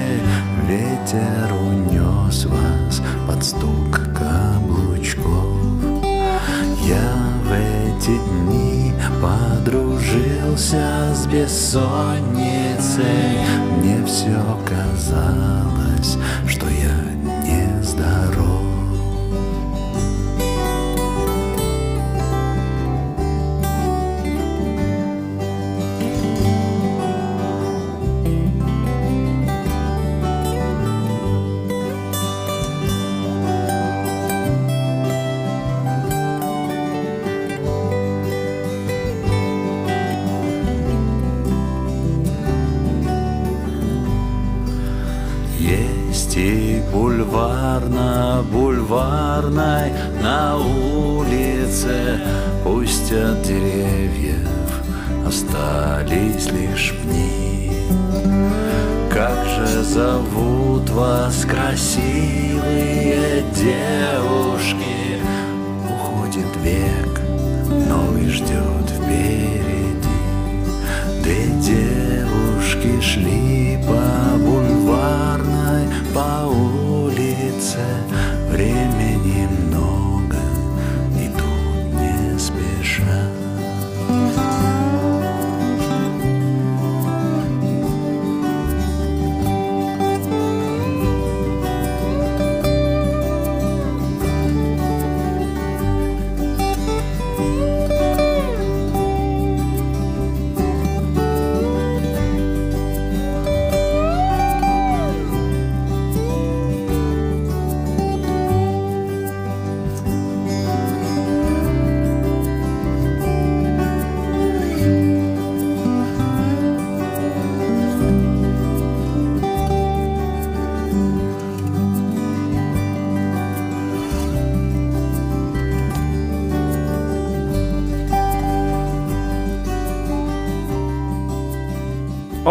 Ветер 0.68 1.52
унес 1.52 2.44
вас 2.44 3.02
под 3.26 3.44
стук 3.44 4.00
каблучков. 4.16 5.58
Я 6.86 7.12
в 7.44 7.52
эти 7.52 8.16
дни 8.30 8.92
подружился 9.20 11.12
с 11.12 11.26
бессонницей. 11.26 12.69
Мне 12.98 14.04
все 14.04 14.58
казалось, 14.66 16.18
что 16.48 16.66
я 16.68 17.09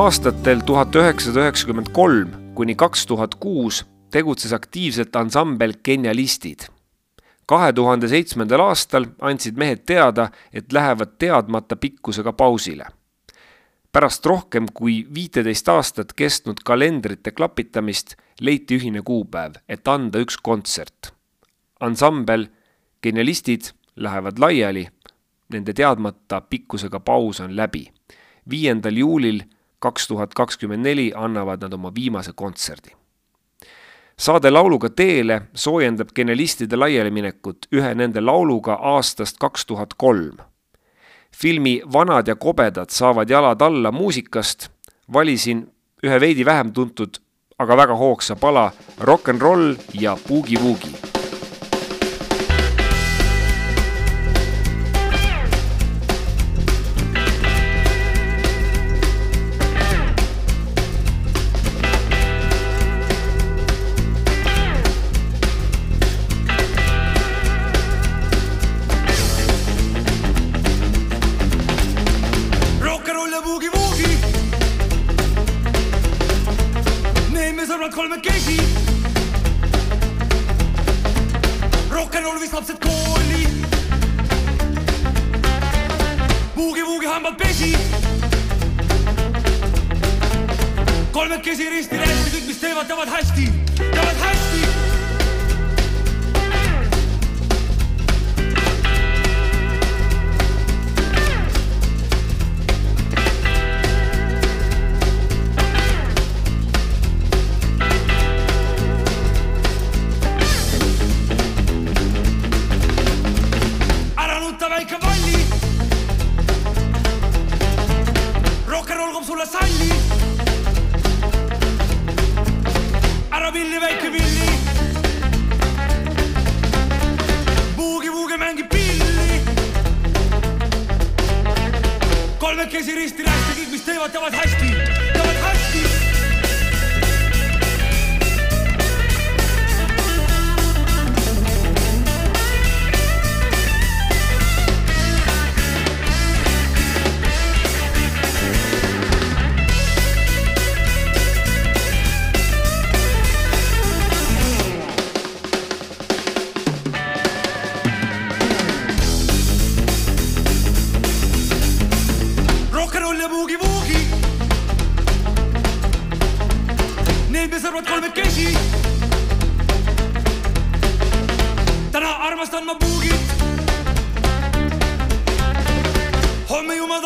aastatel 0.10 0.64
tuhat 0.66 0.96
üheksasada 0.96 1.44
üheksakümmend 1.44 1.90
kolm 1.94 2.30
kuni 2.58 2.74
kaks 2.76 3.04
tuhat 3.06 3.36
kuus 3.36 3.84
tegutses 4.10 4.54
aktiivselt 4.54 5.16
ansambel 5.16 5.74
Genialistid. 5.86 6.66
kahe 7.46 7.74
tuhande 7.74 8.08
seitsmendal 8.10 8.64
aastal 8.64 9.06
andsid 9.22 9.58
mehed 9.58 9.84
teada, 9.86 10.32
et 10.54 10.74
lähevad 10.74 11.12
teadmata 11.18 11.76
pikkusega 11.76 12.34
pausile. 12.34 12.86
pärast 13.92 14.26
rohkem 14.26 14.66
kui 14.74 15.06
viiteist 15.14 15.70
aastat 15.70 16.14
kestnud 16.14 16.64
kalendrite 16.66 17.32
klapitamist 17.32 18.16
leiti 18.42 18.80
ühine 18.80 19.02
kuupäev, 19.06 19.62
et 19.70 19.88
anda 19.88 20.20
üks 20.20 20.38
kontsert. 20.42 21.14
ansambel 21.80 22.48
Genialistid 23.04 23.62
lähevad 23.96 24.40
laiali, 24.40 24.88
nende 25.50 25.74
teadmata 25.74 26.42
pikkusega 26.42 27.00
paus 27.00 27.40
on 27.40 27.56
läbi. 27.56 27.92
viiendal 28.50 28.98
juulil 28.98 29.44
kaks 29.80 30.08
tuhat 30.08 30.34
kakskümmend 30.34 30.84
neli 30.84 31.12
annavad 31.16 31.62
nad 31.62 31.74
oma 31.74 31.92
viimase 31.96 32.32
kontserdi. 32.36 32.90
saade 34.20 34.50
Lauluga 34.52 34.90
teele 34.90 35.42
soojendab 35.54 36.10
genialistide 36.16 36.76
laialiminekut 36.76 37.68
ühe 37.72 37.94
nende 37.96 38.22
lauluga 38.22 38.74
aastast 38.74 39.38
kaks 39.40 39.66
tuhat 39.66 39.94
kolm. 39.94 40.38
filmi 41.36 41.82
Vanad 41.94 42.28
ja 42.28 42.36
kobedad 42.36 42.90
saavad 42.90 43.30
jalad 43.30 43.62
alla 43.62 43.92
muusikast 43.92 44.70
valisin 45.14 45.68
ühe 46.04 46.20
veidi 46.20 46.46
vähem 46.46 46.74
tuntud, 46.74 47.20
aga 47.60 47.78
väga 47.78 47.96
hoogsa 47.96 48.36
pala 48.36 48.72
Rock 49.00 49.28
n 49.28 49.42
Roll 49.42 49.76
ja 49.94 50.18
Boogie 50.28 50.60
Woogie 50.60 51.09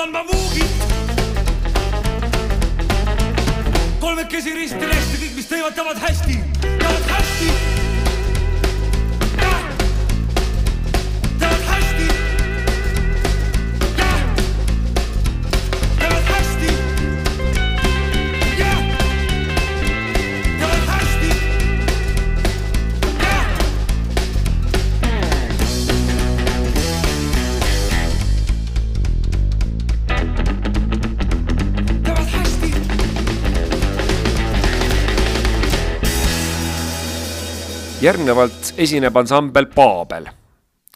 on 0.04 0.12
ma 0.12 0.24
vuugid. 0.24 0.72
kolmekesi 4.00 4.54
risti 4.54 4.88
lehti, 4.88 5.20
kõik, 5.22 5.36
mis 5.36 5.48
teevad, 5.48 5.78
teevad 5.78 6.02
hästi 6.04 6.53
järgnevalt 38.04 38.74
esineb 38.78 39.16
ansambel 39.16 39.70
Paabel. 39.72 40.26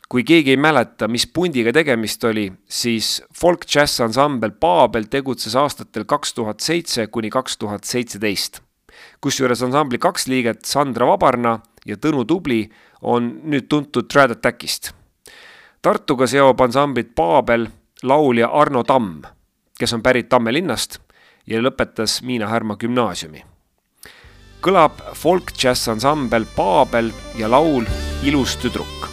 kui 0.10 0.24
keegi 0.24 0.52
ei 0.56 0.58
mäleta, 0.58 1.08
mis 1.08 1.26
pundiga 1.28 1.72
tegemist 1.76 2.24
oli, 2.24 2.46
siis 2.70 3.22
folk 3.36 3.64
jazz 3.76 4.02
ansambel 4.04 4.52
Paabel 4.52 5.08
tegutses 5.12 5.56
aastatel 5.56 6.04
kaks 6.04 6.34
tuhat 6.34 6.60
seitse 6.60 7.08
kuni 7.08 7.30
kaks 7.30 7.58
tuhat 7.58 7.84
seitseteist. 7.84 8.60
kusjuures 9.22 9.64
ansambli 9.64 9.98
kaks 9.98 10.28
liiget, 10.28 10.66
Sandra 10.66 11.08
Vabarna 11.08 11.60
ja 11.86 11.96
Tõnu 11.96 12.26
Tubli, 12.26 12.70
on 13.02 13.42
nüüd 13.44 13.70
tuntud 13.70 14.12
Trad 14.12 14.32
Attackist. 14.32 14.92
Tartuga 15.82 16.28
seob 16.28 16.62
ansamblit 16.62 17.16
Paabel 17.16 17.70
laulja 18.04 18.52
Arno 18.52 18.84
Tamm, 18.84 19.22
kes 19.80 19.94
on 19.94 20.04
pärit 20.04 20.30
Tamme 20.30 20.52
linnast 20.54 21.00
ja 21.48 21.62
lõpetas 21.62 22.22
Miina 22.22 22.48
Härma 22.48 22.76
gümnaasiumi 22.76 23.57
kõlab 24.68 25.00
folk-džässansambel 25.16 26.44
Paabel 26.58 27.14
ja 27.40 27.48
laul 27.48 27.88
Ilus 28.28 28.58
tüdruk. 28.60 29.07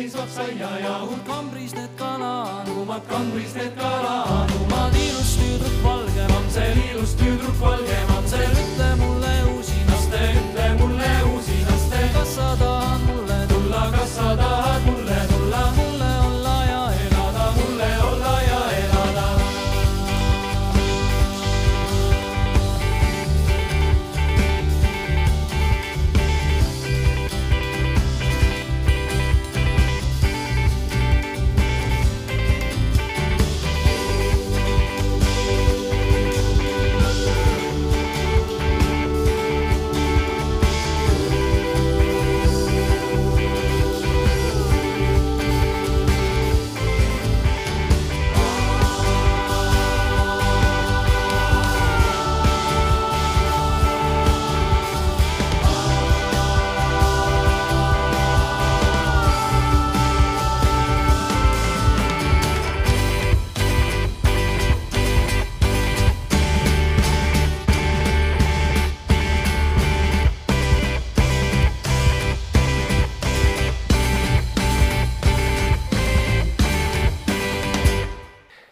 seisab 0.00 0.28
saia 0.32 0.68
ja 0.80 0.92
hurg. 1.04 1.24
kambris 1.26 1.74
need 1.76 1.92
kalad, 2.00 2.64
kuumad 2.64 3.04
kambris 3.08 3.54
need 3.54 3.74
kalad. 3.76 3.99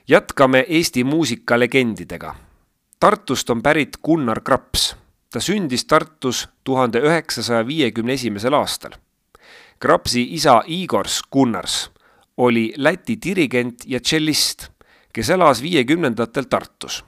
Jätkame 0.09 0.65
Eesti 0.69 1.05
muusikalegendidega. 1.05 2.35
Tartust 3.01 3.51
on 3.51 3.63
pärit 3.63 3.97
Gunnar 4.05 4.41
Kraps. 4.41 4.97
ta 5.33 5.41
sündis 5.41 5.85
Tartus 5.85 6.49
tuhande 6.65 6.99
üheksasaja 6.99 7.67
viiekümne 7.67 8.13
esimesel 8.13 8.53
aastal. 8.53 8.91
Krapsi 9.79 10.23
isa 10.31 10.63
Igors 10.67 11.23
Gunnars 11.33 11.91
oli 12.37 12.73
Läti 12.77 13.19
dirigent 13.25 13.85
ja 13.87 14.01
tšellist, 14.01 14.69
kes 15.13 15.31
elas 15.31 15.63
viiekümnendatel 15.63 16.45
Tartus. 16.45 17.05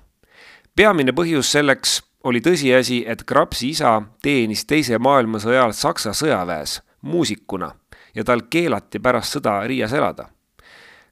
peamine 0.76 1.12
põhjus 1.12 1.52
selleks 1.52 2.02
oli 2.24 2.40
tõsiasi, 2.40 3.04
et 3.06 3.24
Krapsi 3.24 3.68
isa 3.68 4.02
teenis 4.22 4.64
Teise 4.64 4.98
maailmasõja 4.98 5.60
ajal 5.62 5.72
Saksa 5.72 6.10
sõjaväes 6.10 6.82
muusikuna 7.02 7.74
ja 8.14 8.24
tal 8.24 8.42
keelati 8.50 8.98
pärast 8.98 9.32
sõda 9.32 9.66
Riias 9.66 9.92
elada. 9.92 10.28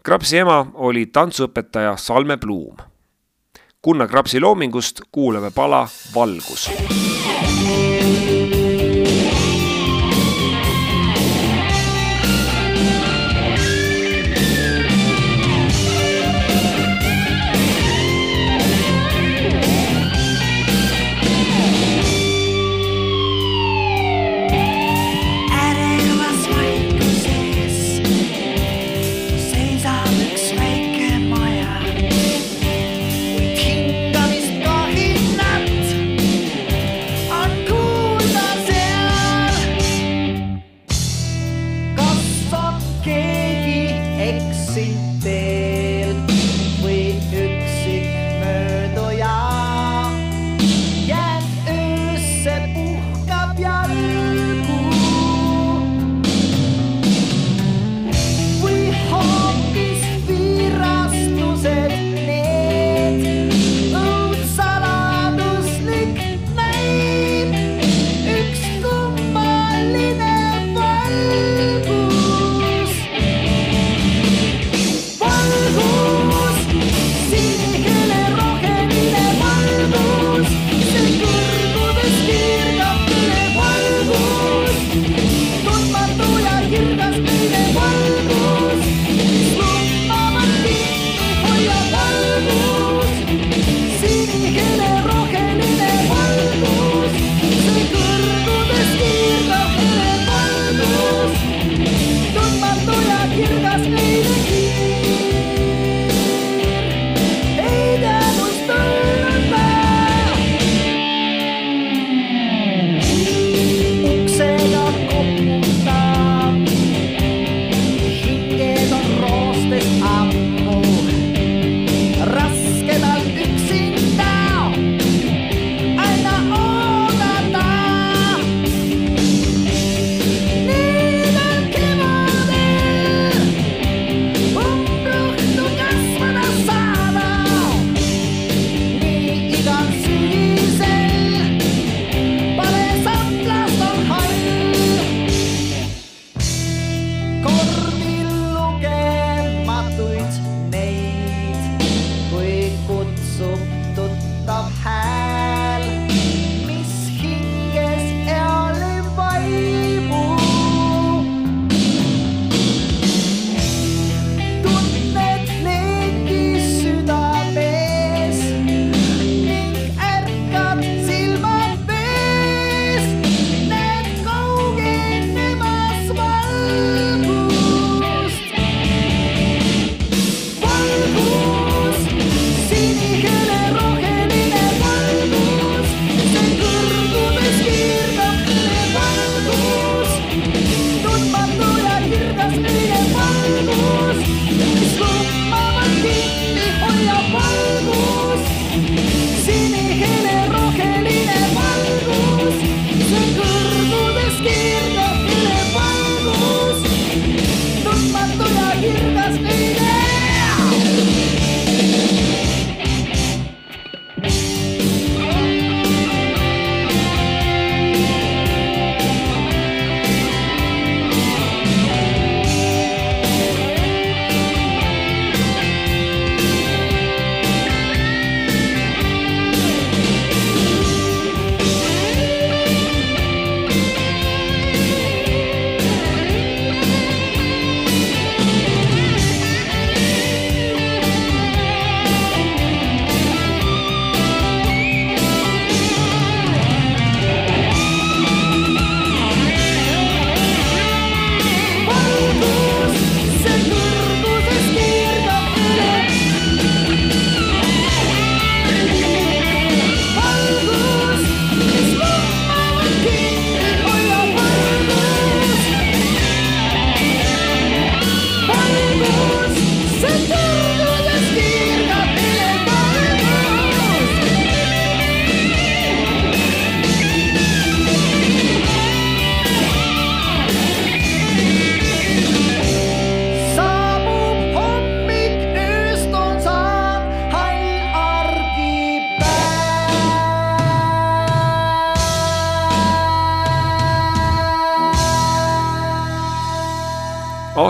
Krapsi 0.04 0.38
ema 0.38 0.60
oli 0.74 1.06
tantsuõpetaja 1.12 1.96
Salme 1.98 2.36
Pluum. 2.38 2.76
Gunnar 3.84 4.08
Krapsi 4.08 4.40
loomingust 4.40 5.02
kuulame 5.12 5.50
pala 5.54 5.86
Valgus. 6.14 6.68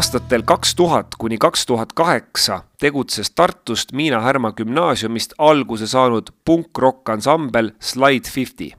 Aastatel 0.09 0.43
kaks 0.43 0.71
tuhat 0.75 1.17
kuni 1.21 1.37
kaks 1.39 1.67
tuhat 1.67 1.91
kaheksa 1.93 2.63
tegutses 2.81 3.31
Tartust 3.31 3.93
Miina 3.93 4.21
Härma 4.25 4.53
gümnaasiumist 4.57 5.35
alguse 5.39 5.87
saanud 5.87 6.31
punkrock 6.45 7.09
ansambel 7.09 7.71
Slide 7.81 8.31
Fifty. 8.31 8.71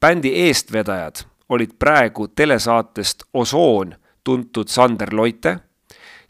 bändi 0.00 0.30
eestvedajad 0.46 1.24
olid 1.48 1.72
praegu 1.78 2.28
telesaatest 2.28 3.24
Osoon 3.34 3.94
tuntud 4.24 4.68
Sander 4.68 5.14
Loite, 5.14 5.56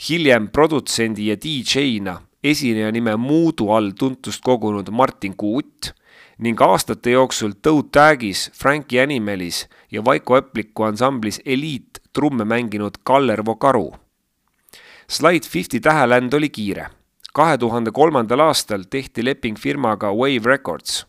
hiljem 0.08 0.48
produtsendi 0.48 1.28
ja 1.28 1.36
DJ-na 1.36 2.16
esineja 2.44 2.92
nime 2.92 3.16
Muudu 3.16 3.68
all 3.70 3.90
tuntust 3.98 4.40
kogunud 4.40 4.88
Martin 4.90 5.36
Kuut 5.36 5.92
ning 6.38 6.60
aastate 6.60 7.10
jooksul 7.10 7.52
Toe 7.62 7.82
Tagis, 7.92 8.50
Frankie 8.54 9.02
Animalis 9.02 9.66
ja 9.92 10.04
Vaiko 10.04 10.36
Äpliku 10.40 10.88
ansamblis 10.88 11.40
Eliit 11.44 12.00
trumme 12.12 12.44
mänginud 12.44 12.96
Kallervo 13.04 13.56
Karu. 13.56 14.05
Slide 15.10 15.48
Fifty 15.48 15.80
täheländ 15.80 16.32
oli 16.32 16.48
kiire. 16.48 16.86
kahe 17.34 17.58
tuhande 17.58 17.90
kolmandal 17.90 18.40
aastal 18.40 18.84
tehti 18.90 19.24
leping 19.24 19.58
firmaga 19.58 20.12
Wave 20.12 20.44
Records. 20.44 21.06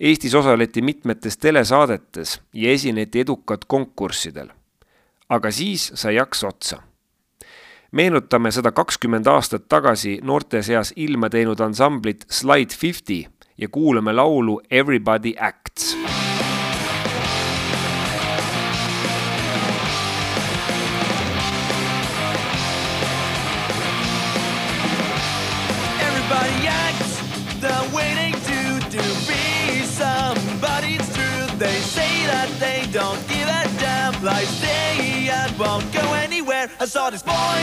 Eestis 0.00 0.34
osaleti 0.34 0.82
mitmetes 0.82 1.38
telesaadetes 1.38 2.40
ja 2.54 2.70
esineti 2.70 3.20
edukalt 3.20 3.64
konkurssidel. 3.64 4.48
aga 5.28 5.50
siis 5.50 5.92
sai 5.94 6.14
jaks 6.14 6.44
otsa 6.44 6.82
meenutame 7.92 8.50
seda 8.50 8.72
kakskümmend 8.72 9.26
aastat 9.26 9.68
tagasi 9.68 10.18
noorte 10.22 10.62
seas 10.62 10.92
ilma 10.96 11.30
teinud 11.30 11.60
ansamblit 11.60 12.24
Slide 12.30 12.74
Fifty 12.74 13.24
ja 13.58 13.68
kuulame 13.68 14.12
laulu 14.12 14.60
Everybody 14.70 15.34
Acts. 15.38 15.99
I 36.82 36.86
saw 36.86 37.10
this 37.10 37.22
boy 37.22 37.60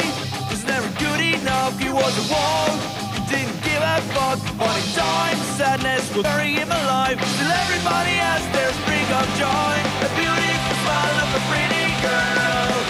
was 0.48 0.64
never 0.64 0.88
good 1.00 1.20
enough. 1.20 1.74
He 1.80 1.90
was 1.90 2.14
a 2.22 2.32
wall. 2.32 2.70
He 3.18 3.26
didn't 3.26 3.58
give 3.66 3.82
a 3.82 3.98
fuck. 4.14 4.38
One 4.62 4.86
time 4.94 5.38
sadness 5.58 6.06
will 6.14 6.22
bury 6.22 6.54
him 6.54 6.70
alive. 6.70 7.18
Still 7.18 7.50
everybody 7.50 8.14
has 8.22 8.46
their 8.54 8.70
spring 8.78 9.10
of 9.18 9.26
joy. 9.42 9.74
A 10.06 10.10
beautiful 10.14 10.76
smile 10.86 11.18
of 11.26 11.30
a 11.34 11.42
pretty 11.50 11.86
girl 12.06 12.87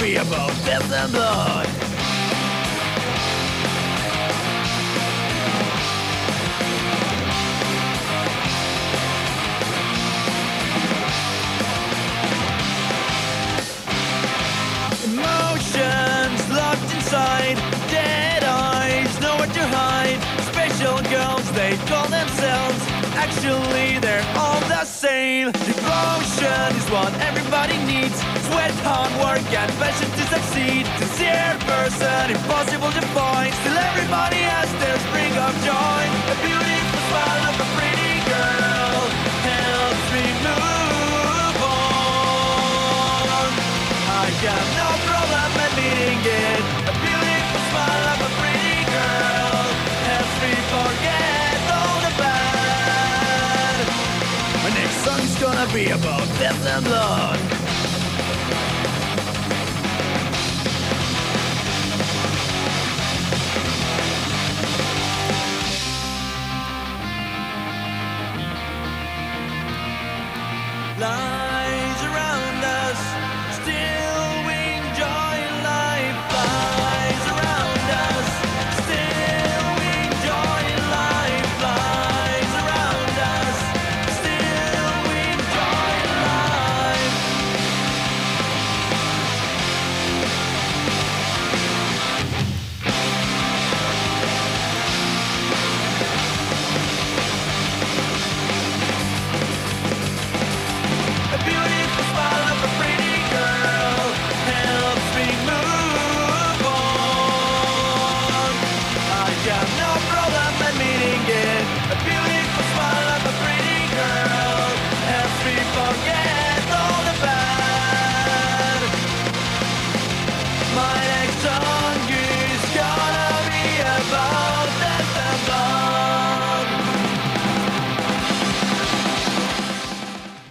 be 0.00 0.16
about 0.16 0.48
death 0.64 0.90
and 0.92 1.12
blood. 1.12 1.66
Emotions 15.04 16.50
locked 16.50 16.94
inside, 16.94 17.56
dead 17.90 18.42
eyes, 18.44 19.20
nowhere 19.20 19.46
to 19.48 19.66
hide. 19.68 20.18
Special 20.44 20.96
girls, 21.10 21.52
they 21.52 21.76
call 21.88 22.08
themselves. 22.08 22.69
Actually, 23.20 23.98
they're 24.00 24.24
all 24.34 24.60
the 24.68 24.84
same. 24.84 25.52
Devotion 25.52 26.70
is 26.80 26.88
what 26.90 27.12
everybody 27.20 27.76
needs. 27.84 28.16
Sweat, 28.48 28.72
hard 28.80 29.12
work, 29.20 29.44
and 29.52 29.70
passion 29.76 30.08
to 30.18 30.24
succeed. 30.34 30.88
Sincere 30.98 31.54
person, 31.68 32.32
impossible 32.32 32.90
to 32.90 33.02
find. 33.12 33.52
Still, 33.60 33.76
everybody 33.76 34.40
has 34.40 34.72
their 34.80 34.98
spring 35.06 35.34
of 35.36 35.52
joy. 35.68 36.02
A 36.32 36.36
beautiful 36.40 37.00
smile 37.12 37.42
of 37.50 37.56
a 37.60 37.68
pretty 37.76 38.14
girl 38.24 39.00
helps 39.52 40.06
me 40.16 40.24
move 40.46 41.60
on. 41.60 43.48
I 44.16 44.26
have 44.48 44.68
no 44.80 44.88
problem 45.06 45.50
admitting 45.68 46.24
it. 46.24 46.62
A 46.88 46.94
beautiful 47.04 47.60
smile 47.68 48.04
of 48.16 48.18
a 48.24 48.30
pretty 48.40 48.49
It's 55.42 55.48
gonna 55.50 55.72
be 55.72 55.86
about 55.86 56.28
death 56.38 56.66
and 56.66 56.84
blood. 56.84 57.40
Love. 71.00 71.29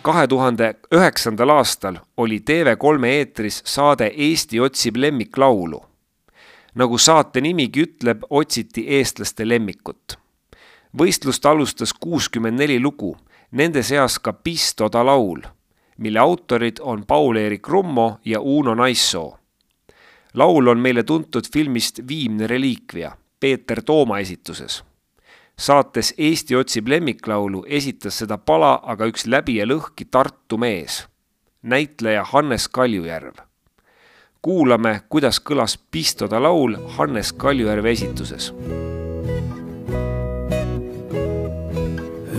Kahe 0.10 0.28
tuhande 0.28 0.68
üheksandal 0.96 1.50
aastal 1.54 1.98
oli 2.18 2.40
TV3 2.50 3.06
eetris 3.06 3.62
saade 3.66 4.08
Eesti 4.18 4.60
otsib 4.60 4.96
lemmiklaulu. 4.96 5.86
nagu 6.76 6.98
saate 6.98 7.42
nimigi 7.42 7.84
ütleb, 7.84 8.24
otsiti 8.30 8.86
eestlaste 8.88 9.50
lemmikut. 9.50 10.18
võistlust 10.98 11.46
alustas 11.46 11.94
kuuskümmend 11.94 12.60
neli 12.60 12.80
lugu, 12.80 13.18
nende 13.52 13.84
seas 13.84 14.20
ka 14.20 14.34
Pistoda 14.34 15.06
laul, 15.06 15.42
mille 15.98 16.20
autorid 16.20 16.82
on 16.82 17.06
Paul-Eerik 17.06 17.68
Rummo 17.68 18.20
ja 18.26 18.42
Uno 18.42 18.76
Naissoo. 18.76 19.38
laul 20.34 20.68
on 20.68 20.80
meile 20.80 21.04
tuntud 21.04 21.46
filmist 21.54 22.00
Viimne 22.08 22.48
reliikvia 22.48 23.12
Peeter 23.40 23.84
Tooma 23.84 24.20
esituses 24.20 24.89
saates 25.60 26.14
Eesti 26.18 26.56
otsib 26.56 26.88
lemmiklaulu 26.88 27.66
esitas 27.68 28.22
seda 28.22 28.38
pala 28.38 28.78
aga 28.94 29.10
üks 29.12 29.26
läbi 29.28 29.58
ja 29.60 29.66
lõhki 29.68 30.08
Tartu 30.12 30.58
mees, 30.58 31.04
näitleja 31.62 32.24
Hannes 32.32 32.68
Kaljujärv. 32.68 33.44
kuulame, 34.42 35.02
kuidas 35.10 35.42
kõlas 35.44 35.76
Pistoda 35.92 36.40
laul 36.40 36.78
Hannes 36.96 37.34
Kaljujärve 37.34 37.92
esituses. 37.92 38.54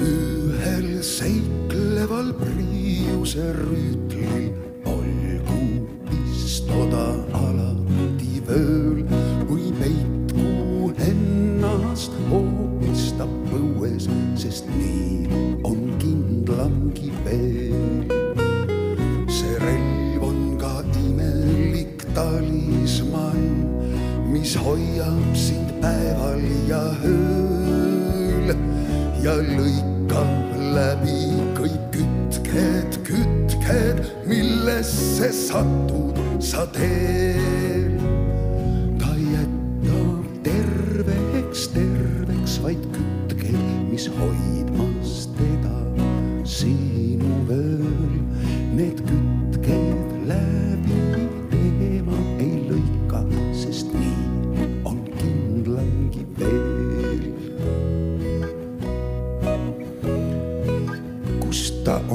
ühel 0.01 1.03
seikleval 1.03 2.33
Priiuse 2.41 3.53
rüütlil 3.53 4.49
olgu 4.87 5.91
pistoda 6.09 7.05
alati 7.37 8.41
vööl, 8.49 9.00
veel. 17.31 18.05
see 19.29 19.57
relv 19.59 20.23
on 20.23 20.59
ka 20.59 20.83
imelik, 21.07 22.05
ta 22.15 22.27
mis 24.33 24.55
hoiab 24.57 25.37
sind 25.37 25.71
päeval 25.83 26.43
ja 26.69 26.83
ööl 27.05 28.55
ja 29.23 29.35
lõikab 29.37 30.57
läbi 30.75 31.19
kõik 31.59 31.85
kütked, 31.95 32.99
kütked, 33.07 34.03
millesse 34.31 35.31
satud 35.35 36.19
sa 36.43 36.65
teel. 36.75 37.99
ta 39.03 39.13
jätab 39.19 40.27
terveks, 40.47 41.69
terveks 41.77 42.59
vaid 42.65 42.83
kütked, 42.97 43.63
mis 43.91 44.09
hoidmas 44.19 44.70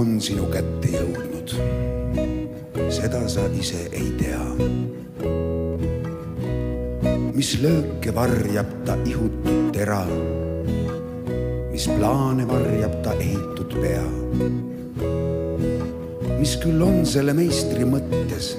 on 0.05 0.19
sinu 0.21 0.45
kätte 0.53 0.89
jõudnud, 0.93 1.53
seda 2.93 3.23
sa 3.31 3.45
ise 3.57 3.87
ei 3.89 4.11
tea. 4.19 4.43
mis 7.35 7.55
lööke 7.59 8.13
varjab 8.15 8.69
ta 8.85 8.95
ihutud 9.09 9.73
tera, 9.73 10.03
mis 11.71 11.89
plaane 11.89 12.45
varjab 12.47 12.95
ta 13.07 13.17
ehitud 13.17 13.75
pea. 13.81 14.05
mis 16.37 16.55
küll 16.61 16.85
on 16.85 17.01
selle 17.05 17.33
meistri 17.33 17.89
mõttes, 17.89 18.53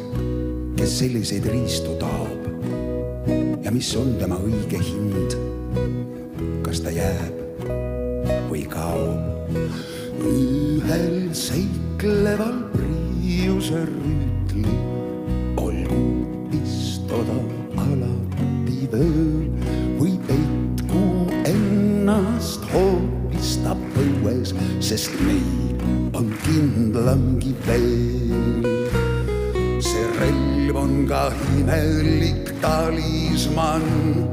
kes 0.76 0.98
selliseid 0.98 1.46
riistu 1.46 1.94
taob 2.02 2.50
ja 3.62 3.70
mis 3.70 3.94
on 3.96 4.16
tema 4.18 4.42
õige 4.42 4.82
hind, 4.82 5.38
kas 6.66 6.82
ta 6.82 6.90
jääb 6.90 7.45
seikleval 11.46 12.56
priiuse 12.72 13.80
rüütlil 13.86 14.70
olgu 15.62 16.00
istuda 16.58 17.36
alati 17.82 18.88
vööl 18.90 19.44
või 20.00 20.16
peitku 20.26 21.02
ennast 21.46 22.66
hoopis 22.72 23.52
ta 23.62 23.76
põues, 23.94 24.54
sest 24.88 25.14
meil 25.26 26.16
on 26.18 26.32
kindlamgi 26.46 27.52
veel. 27.68 28.66
see 29.86 30.06
relv 30.18 30.80
on 30.82 30.96
ka 31.12 31.28
imelik 31.60 32.50
talismann, 32.64 34.24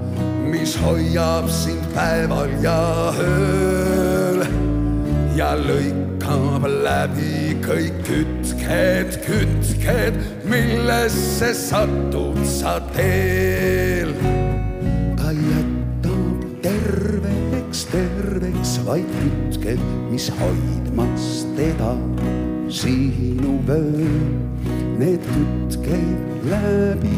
mis 0.50 0.74
hoiab 0.82 1.52
sind 1.62 1.86
päeval 1.94 2.58
ja 2.66 2.80
ööl 3.28 4.42
ja 5.38 5.54
lõikab 5.62 6.13
läbi 6.84 7.56
kõik 7.64 7.96
kütked, 8.08 9.16
kütked, 9.26 10.18
millesse 10.48 11.54
satud 11.54 12.40
sa 12.46 12.80
teel. 12.96 14.14
ta 15.18 15.32
jätab 15.32 16.46
terveks, 16.62 17.86
terveks 17.92 18.78
vaid 18.86 19.10
kütked, 19.20 19.82
mis 20.12 20.30
hoidmas 20.40 21.46
teda 21.58 21.96
sinu 22.70 23.60
vööl. 23.68 24.40
Need 25.00 25.24
kütked 25.34 26.48
läbi 26.48 27.18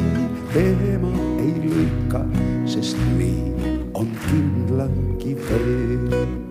teema 0.53 1.13
ei 1.43 1.55
lõika, 1.67 2.25
sest 2.65 2.97
nii 3.17 3.85
on 3.93 4.09
kindlamgi 4.27 5.37
veel. 5.49 6.44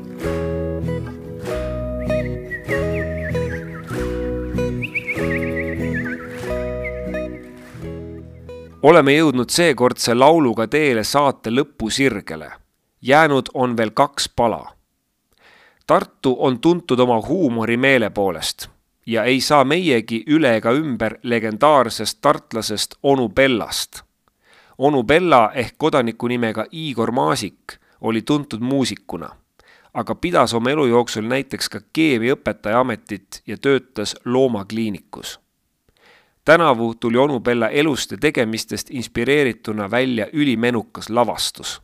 Oleme 8.85 9.14
jõudnud 9.14 9.49
seekordse 9.49 10.12
lauluga 10.14 10.66
teele 10.68 11.05
saate 11.05 11.51
lõpusirgele. 11.51 12.51
jäänud 13.03 13.47
on 13.55 13.76
veel 13.76 13.91
kaks 13.91 14.28
pala. 14.37 14.74
Tartu 15.87 16.37
on 16.39 16.61
tuntud 16.61 16.99
oma 16.99 17.20
huumorimeele 17.20 18.11
poolest 18.11 18.68
ja 19.07 19.24
ei 19.24 19.41
saa 19.41 19.64
meiegi 19.64 20.24
üle 20.26 20.57
ega 20.57 20.72
ümber 20.72 21.18
legendaarsest 21.22 22.18
tartlasest 22.20 22.95
onu 23.03 23.28
Bellast. 23.28 24.03
onu 24.78 25.03
Bella 25.03 25.51
ehk 25.55 25.74
kodaniku 25.78 26.28
nimega 26.28 26.66
Igor 26.72 27.11
Maasik 27.12 27.72
oli 28.01 28.22
tuntud 28.22 28.61
muusikuna, 28.61 29.28
aga 29.95 30.14
pidas 30.14 30.55
oma 30.55 30.70
elu 30.70 30.87
jooksul 30.87 31.24
näiteks 31.24 31.68
ka 31.68 31.80
keemiaõpetaja 31.93 32.80
ametit 32.80 33.43
ja 33.47 33.57
töötas 33.57 34.16
loomakliinikus 34.24 35.43
tänavu 36.45 36.95
tuli 36.95 37.18
onu 37.18 37.40
Bella 37.40 37.68
elust 37.68 38.11
ja 38.11 38.18
tegemistest 38.18 38.90
inspireerituna 38.90 39.90
välja 39.90 40.26
ülimenukas 40.32 41.11
lavastus. 41.11 41.82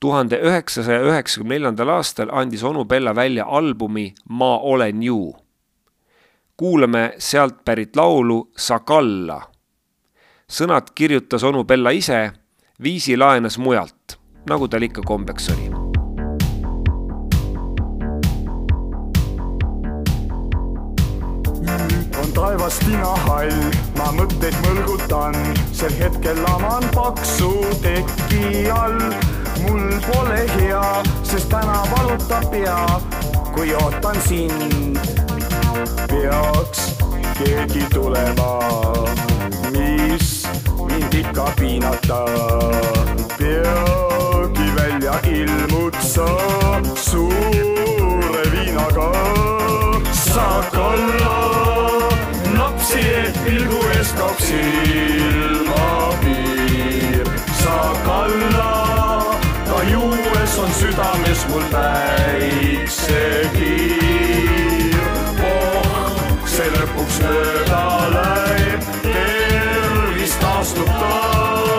tuhande 0.00 0.40
üheksasaja 0.42 1.00
üheksakümne 1.00 1.54
neljandal 1.54 1.88
aastal 1.88 2.28
andis 2.32 2.64
onu 2.64 2.84
Bella 2.84 3.14
välja 3.14 3.44
albumi 3.46 4.14
Ma 4.28 4.58
olen 4.58 5.02
ju. 5.02 5.36
kuulame 6.56 7.14
sealt 7.18 7.64
pärit 7.64 7.96
laulu 7.96 8.50
Sakalla. 8.56 9.42
sõnad 10.52 10.92
kirjutas 10.94 11.44
onu 11.44 11.64
Bella 11.64 11.90
ise, 11.90 12.32
viisi 12.82 13.16
laenas 13.16 13.58
mujalt, 13.58 14.18
nagu 14.48 14.68
tal 14.68 14.82
ikka 14.82 15.02
kombeks 15.02 15.48
oli 15.48 15.73
taevas 22.44 22.76
tinahall, 22.84 23.52
ma 23.96 24.10
mõtteid 24.12 24.56
mõlgutan, 24.66 25.36
sel 25.72 25.92
hetkel 25.96 26.36
laman 26.44 26.84
paksu 26.92 27.48
teki 27.80 28.66
all. 28.68 28.98
mul 29.64 29.94
pole 30.04 30.42
hea, 30.58 30.82
sest 31.24 31.48
täna 31.48 31.78
valutab 31.92 32.44
pea, 32.52 32.76
kui 33.54 33.72
ootan 33.80 34.20
sind. 34.28 34.98
peaks 36.10 36.82
keegi 37.38 37.86
tulema, 37.94 38.50
mis 39.72 40.44
mind 40.84 41.16
ikka 41.22 41.48
piinata. 41.60 42.20
peagi 43.38 44.68
välja 44.76 45.16
ilmud 45.32 45.96
sa 46.12 46.28
suure 47.08 48.44
viinaga. 48.52 49.10
sa 50.12 50.60
kalla 52.84 52.92
napsi, 52.92 53.00
et 53.28 53.34
pilgu 53.44 53.80
ees 53.96 54.12
kaob 54.12 54.38
silmapiir. 54.38 54.84
sa 57.62 57.94
kalla, 58.04 58.74
ka 59.68 59.82
juues 59.90 60.58
on 60.58 60.70
südames 60.70 61.46
mul 61.48 61.62
päiksekiir. 61.72 62.84
oh, 65.42 66.18
see 66.46 66.70
lõpuks 66.70 67.20
mööda 67.22 67.84
läheb, 68.14 68.82
tervis 69.02 70.34
taastub 70.40 70.86
taas. 70.86 71.73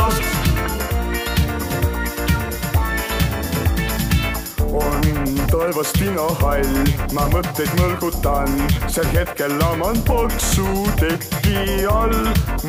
Taevas 5.66 5.92
tinahall, 5.98 6.90
ma 7.16 7.24
mõtteid 7.32 7.72
mõlgutan, 7.80 8.52
sel 8.92 9.08
hetkel 9.16 9.56
laman 9.58 9.98
paksu 10.06 10.66
teki 11.00 11.88
all. 11.90 12.14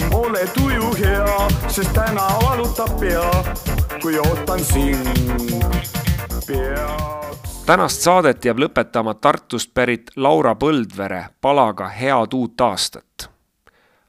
Pole 0.09 0.47
tuju 0.55 0.95
hea, 0.97 1.35
sest 1.69 1.93
täna 1.97 2.25
valutab 2.41 2.95
pea, 3.01 3.27
kui 4.01 4.17
ootan 4.23 4.65
sind. 4.65 5.13
pea 6.47 6.87
tänast 7.67 8.01
saadet 8.01 8.45
jääb 8.45 8.63
lõpetama 8.63 9.17
Tartust 9.21 9.75
pärit 9.75 10.11
Laura 10.17 10.55
Põldvere 10.55 11.25
palaga 11.41 11.89
Head 11.89 12.33
uut 12.33 12.61
aastat. 12.61 13.29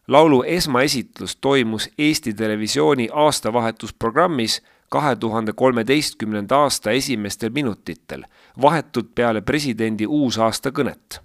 laulu 0.07 0.43
esmaesitlus 0.47 1.35
toimus 1.35 1.89
Eesti 1.97 2.33
Televisiooni 2.33 3.09
aastavahetusprogrammis 3.11 4.61
kahe 4.89 5.15
tuhande 5.15 5.53
kolmeteistkümnenda 5.53 6.57
aasta 6.57 6.91
esimestel 6.91 7.49
minutitel, 7.49 8.23
vahetult 8.61 9.15
peale 9.15 9.41
presidendi 9.41 10.05
uusaastakõnet. 10.07 11.21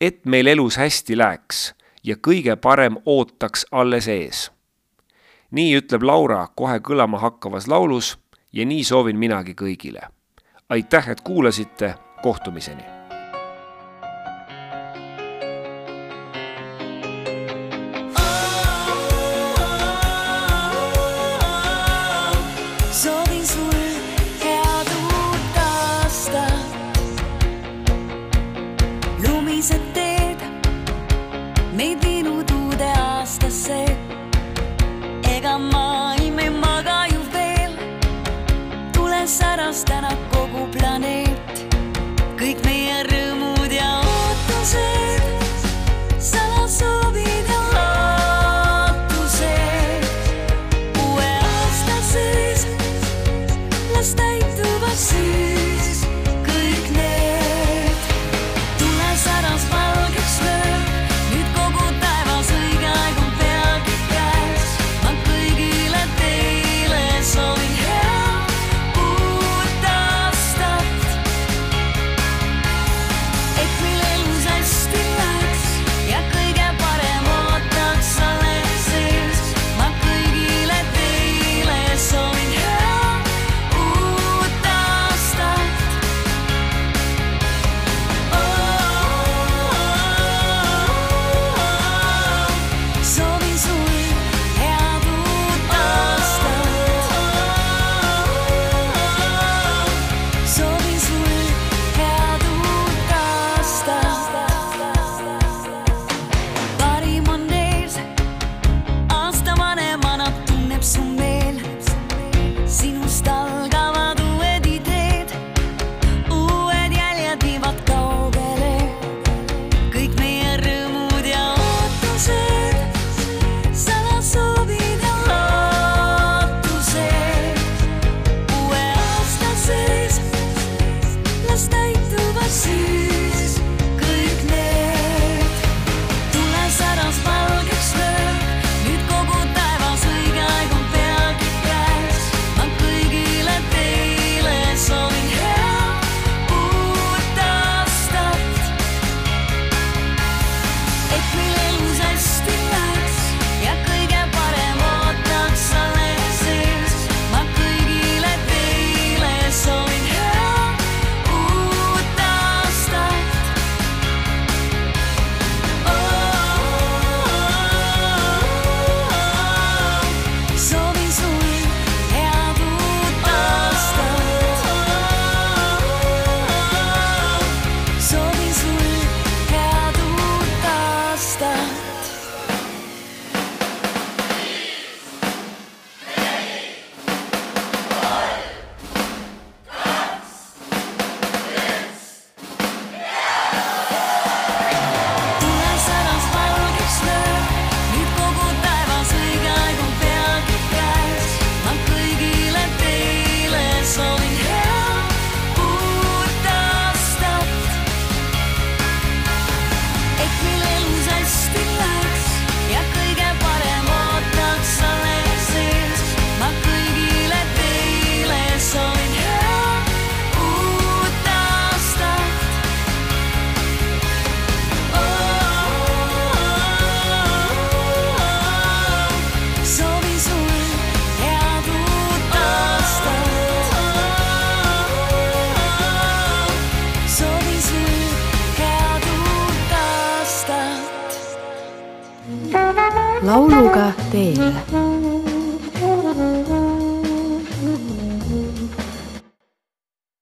et 0.00 0.24
meil 0.26 0.46
elus 0.46 0.76
hästi 0.76 1.16
läheks 1.18 1.74
ja 2.04 2.16
kõige 2.16 2.56
parem 2.56 2.96
ootaks 3.06 3.66
alles 3.70 4.08
ees. 4.08 4.50
nii 5.50 5.76
ütleb 5.78 6.02
Laura 6.02 6.48
kohe 6.54 6.78
kõlama 6.78 7.18
hakkavas 7.18 7.68
laulus 7.68 8.18
ja 8.52 8.64
nii 8.64 8.84
soovin 8.84 9.18
minagi 9.18 9.54
kõigile. 9.54 10.00
aitäh, 10.68 11.08
et 11.08 11.20
kuulasite, 11.20 11.94
kohtumiseni 12.22 12.91